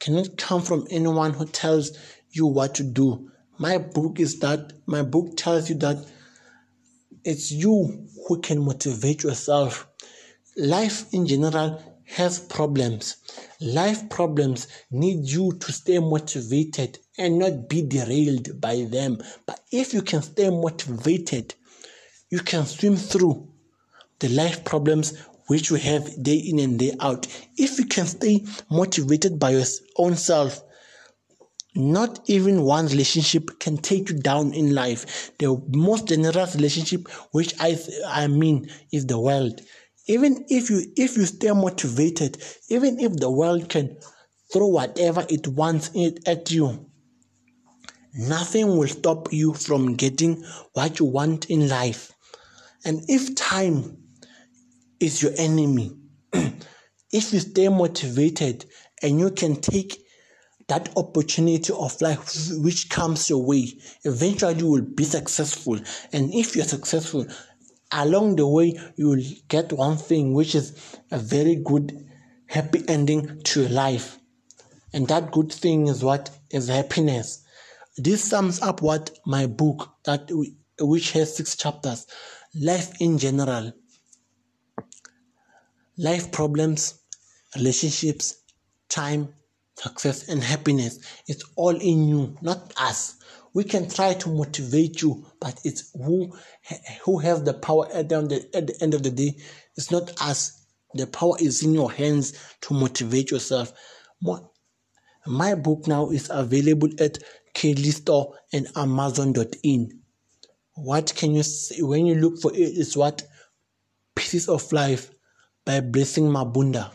cannot 0.00 0.38
come 0.38 0.62
from 0.62 0.86
anyone 0.90 1.34
who 1.34 1.44
tells 1.44 1.98
you 2.30 2.46
what 2.46 2.74
to 2.76 2.82
do. 2.82 3.30
My 3.58 3.78
book 3.78 4.18
is 4.18 4.40
that 4.40 4.72
my 4.86 5.02
book 5.02 5.36
tells 5.36 5.68
you 5.68 5.76
that 5.76 6.04
it's 7.24 7.52
you 7.52 8.08
who 8.26 8.40
can 8.40 8.64
motivate 8.64 9.22
yourself. 9.22 9.86
Life 10.56 11.12
in 11.12 11.26
general 11.26 11.80
has 12.04 12.40
problems. 12.40 13.16
Life 13.60 14.08
problems 14.10 14.66
need 14.90 15.24
you 15.28 15.52
to 15.52 15.72
stay 15.72 15.98
motivated 16.00 16.98
and 17.16 17.38
not 17.38 17.68
be 17.68 17.82
derailed 17.82 18.60
by 18.60 18.86
them. 18.90 19.18
But 19.46 19.60
if 19.70 19.94
you 19.94 20.02
can 20.02 20.22
stay 20.22 20.50
motivated, 20.50 21.54
you 22.30 22.40
can 22.40 22.66
swim 22.66 22.96
through 22.96 23.48
the 24.18 24.28
life 24.30 24.64
problems 24.64 25.16
which 25.46 25.70
you 25.70 25.76
have 25.76 26.22
day 26.22 26.36
in 26.36 26.58
and 26.58 26.78
day 26.78 26.92
out. 27.00 27.26
If 27.56 27.78
you 27.78 27.86
can 27.86 28.06
stay 28.06 28.44
motivated 28.70 29.38
by 29.38 29.50
your 29.50 29.64
own 29.96 30.16
self, 30.16 30.63
not 31.74 32.20
even 32.26 32.62
one 32.62 32.86
relationship 32.86 33.58
can 33.58 33.76
take 33.78 34.08
you 34.08 34.18
down 34.18 34.52
in 34.52 34.74
life. 34.74 35.32
The 35.38 35.60
most 35.68 36.08
generous 36.08 36.54
relationship, 36.54 37.08
which 37.32 37.54
I 37.60 37.78
I 38.06 38.28
mean, 38.28 38.68
is 38.92 39.06
the 39.06 39.18
world. 39.18 39.60
Even 40.06 40.44
if 40.48 40.70
you 40.70 40.82
if 40.96 41.16
you 41.16 41.26
stay 41.26 41.50
motivated, 41.52 42.42
even 42.68 43.00
if 43.00 43.14
the 43.16 43.30
world 43.30 43.68
can 43.68 43.96
throw 44.52 44.68
whatever 44.68 45.26
it 45.28 45.48
wants 45.48 45.90
it 45.94 46.28
at 46.28 46.50
you. 46.50 46.90
Nothing 48.16 48.76
will 48.76 48.86
stop 48.86 49.32
you 49.32 49.54
from 49.54 49.94
getting 49.96 50.44
what 50.74 51.00
you 51.00 51.06
want 51.06 51.50
in 51.50 51.68
life. 51.68 52.12
And 52.84 53.02
if 53.08 53.34
time 53.34 53.96
is 55.00 55.20
your 55.20 55.32
enemy, 55.36 55.96
if 56.32 57.32
you 57.32 57.40
stay 57.40 57.68
motivated 57.68 58.66
and 59.02 59.18
you 59.18 59.32
can 59.32 59.60
take 59.60 60.03
that 60.68 60.90
opportunity 60.96 61.72
of 61.72 62.00
life 62.00 62.50
which 62.52 62.88
comes 62.88 63.28
your 63.28 63.44
way, 63.44 63.72
eventually 64.04 64.54
you 64.54 64.68
will 64.68 64.82
be 64.82 65.04
successful. 65.04 65.78
And 66.12 66.32
if 66.32 66.56
you're 66.56 66.64
successful, 66.64 67.26
along 67.92 68.36
the 68.36 68.46
way, 68.46 68.78
you 68.96 69.08
will 69.08 69.24
get 69.48 69.72
one 69.72 69.96
thing 69.96 70.32
which 70.32 70.54
is 70.54 70.96
a 71.10 71.18
very 71.18 71.56
good, 71.56 72.08
happy 72.46 72.82
ending 72.88 73.40
to 73.42 73.62
your 73.62 73.70
life. 73.70 74.18
And 74.92 75.08
that 75.08 75.32
good 75.32 75.52
thing 75.52 75.88
is 75.88 76.02
what 76.02 76.30
is 76.50 76.68
happiness. 76.68 77.44
This 77.96 78.24
sums 78.24 78.60
up 78.60 78.82
what 78.82 79.10
my 79.26 79.46
book 79.46 79.94
that 80.04 80.30
which 80.80 81.12
has 81.12 81.36
six 81.36 81.56
chapters, 81.56 82.06
life 82.54 83.00
in 83.00 83.18
general, 83.18 83.72
life 85.96 86.32
problems, 86.32 87.00
relationships, 87.54 88.36
time, 88.88 89.28
success, 89.76 90.28
and 90.28 90.42
happiness. 90.42 90.98
It's 91.26 91.44
all 91.56 91.76
in 91.76 92.08
you, 92.08 92.36
not 92.42 92.72
us. 92.76 93.16
We 93.52 93.64
can 93.64 93.88
try 93.88 94.14
to 94.14 94.28
motivate 94.28 95.00
you, 95.02 95.26
but 95.40 95.60
it's 95.64 95.90
who 95.94 96.36
who 97.04 97.18
has 97.18 97.44
the 97.44 97.54
power 97.54 97.88
at 97.92 98.08
the, 98.08 98.48
at 98.52 98.66
the 98.66 98.82
end 98.82 98.94
of 98.94 99.02
the 99.02 99.10
day. 99.10 99.36
It's 99.76 99.90
not 99.90 100.10
us. 100.20 100.66
The 100.94 101.06
power 101.06 101.36
is 101.38 101.62
in 101.62 101.74
your 101.74 101.90
hands 101.90 102.32
to 102.62 102.74
motivate 102.74 103.30
yourself. 103.30 103.72
My 105.26 105.54
book 105.54 105.86
now 105.86 106.10
is 106.10 106.30
available 106.30 106.88
at 106.98 107.18
Kindle 107.54 107.92
Store 107.92 108.34
and 108.52 108.66
Amazon.in. 108.76 110.00
What 110.74 111.14
can 111.14 111.34
you 111.34 111.44
say 111.44 111.82
when 111.82 112.06
you 112.06 112.16
look 112.16 112.40
for 112.40 112.52
it? 112.52 112.58
Is 112.58 112.96
what 112.96 113.22
Pieces 114.16 114.48
of 114.48 114.70
Life 114.72 115.10
by 115.64 115.80
Blessing 115.80 116.24
Mabunda. 116.24 116.90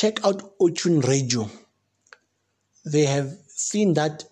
Check 0.00 0.24
out 0.24 0.56
Ochun 0.60 1.04
Radio. 1.08 1.50
They 2.84 3.04
have 3.06 3.36
seen 3.48 3.94
that 3.94 4.22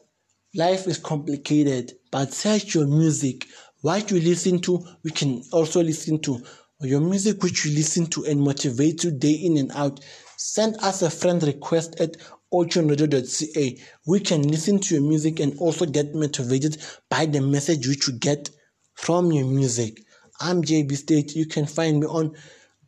life 0.55 0.87
is 0.87 0.97
complicated, 0.99 1.95
but 2.13 2.33
search 2.33 2.77
your 2.77 2.87
music. 2.87 3.49
What 3.81 4.13
you 4.13 4.21
listen 4.21 4.61
to, 4.61 4.87
we 5.03 5.11
can 5.11 5.43
also 5.51 5.83
listen 5.83 6.21
to. 6.21 6.41
Your 6.83 7.01
music 7.01 7.43
which 7.43 7.65
you 7.65 7.75
listen 7.75 8.07
to 8.11 8.25
and 8.27 8.43
motivate 8.43 9.03
you 9.03 9.11
day 9.11 9.33
in 9.33 9.57
and 9.57 9.73
out. 9.73 9.99
Send 10.37 10.77
us 10.85 11.03
a 11.03 11.11
friend 11.11 11.43
request 11.43 11.99
at 11.99 12.17
ochunradio.ca. 12.55 13.83
We 14.07 14.21
can 14.21 14.43
listen 14.43 14.79
to 14.79 14.95
your 14.95 15.03
music 15.03 15.41
and 15.41 15.59
also 15.59 15.85
get 15.85 16.15
motivated 16.15 16.81
by 17.11 17.27
the 17.27 17.41
message 17.41 17.89
which 17.89 18.07
you 18.07 18.15
get 18.15 18.51
from 18.95 19.33
your 19.33 19.47
music. 19.47 20.01
I'm 20.41 20.63
JB 20.63 20.97
State. 20.97 21.35
You 21.35 21.47
can 21.47 21.67
find 21.67 21.99
me 21.99 22.07
on 22.07 22.37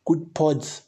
Good 0.05 0.33
Pods, 0.33 0.83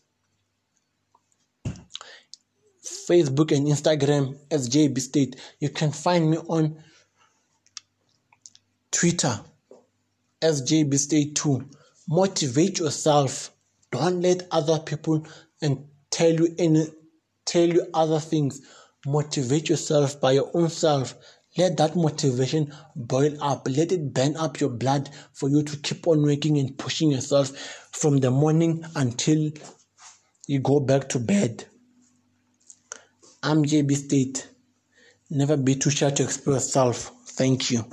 Facebook 2.84 3.56
and 3.56 3.68
Instagram 3.68 4.38
as 4.50 4.70
JB 4.70 5.00
State. 5.00 5.36
You 5.60 5.70
can 5.70 5.92
find 5.92 6.30
me 6.30 6.38
on 6.38 6.84
Twitter 8.92 9.40
as 10.42 10.62
JB 10.64 10.98
State 10.98 11.36
too. 11.36 11.70
Motivate 12.10 12.80
yourself. 12.80 13.52
Don't 13.92 14.22
let 14.22 14.48
other 14.52 14.80
people 14.80 15.28
and 15.62 15.86
tell 16.10 16.32
you 16.32 16.56
any 16.58 16.88
tell 17.46 17.68
you 17.68 17.88
other 17.94 18.20
things. 18.20 18.62
Motivate 19.06 19.70
yourself 19.70 20.20
by 20.20 20.32
your 20.32 20.50
own 20.54 20.70
self. 20.70 21.16
Let 21.58 21.78
that 21.78 21.96
motivation 21.96 22.74
boil 22.96 23.36
up. 23.44 23.68
Let 23.70 23.92
it 23.92 24.14
burn 24.14 24.38
up 24.38 24.60
your 24.60 24.70
blood 24.70 25.10
for 25.34 25.50
you 25.50 25.64
to 25.64 25.78
keep 25.78 26.08
on 26.08 26.22
working 26.24 26.58
and 26.58 26.78
pushing 26.78 27.12
yourself 27.12 27.50
from 27.92 28.18
the 28.18 28.32
morning 28.32 28.86
until 28.96 29.52
you 30.48 30.60
go 30.60 30.80
back 30.80 31.10
to 31.10 31.20
bed. 31.20 31.66
I'm 33.44 33.64
JB 33.66 33.96
State. 33.96 34.50
Never 35.32 35.58
be 35.58 35.76
too 35.76 35.90
shy 35.90 36.12
to 36.12 36.24
express 36.24 36.56
yourself. 36.56 37.12
Thank 37.26 37.72
you. 37.72 37.86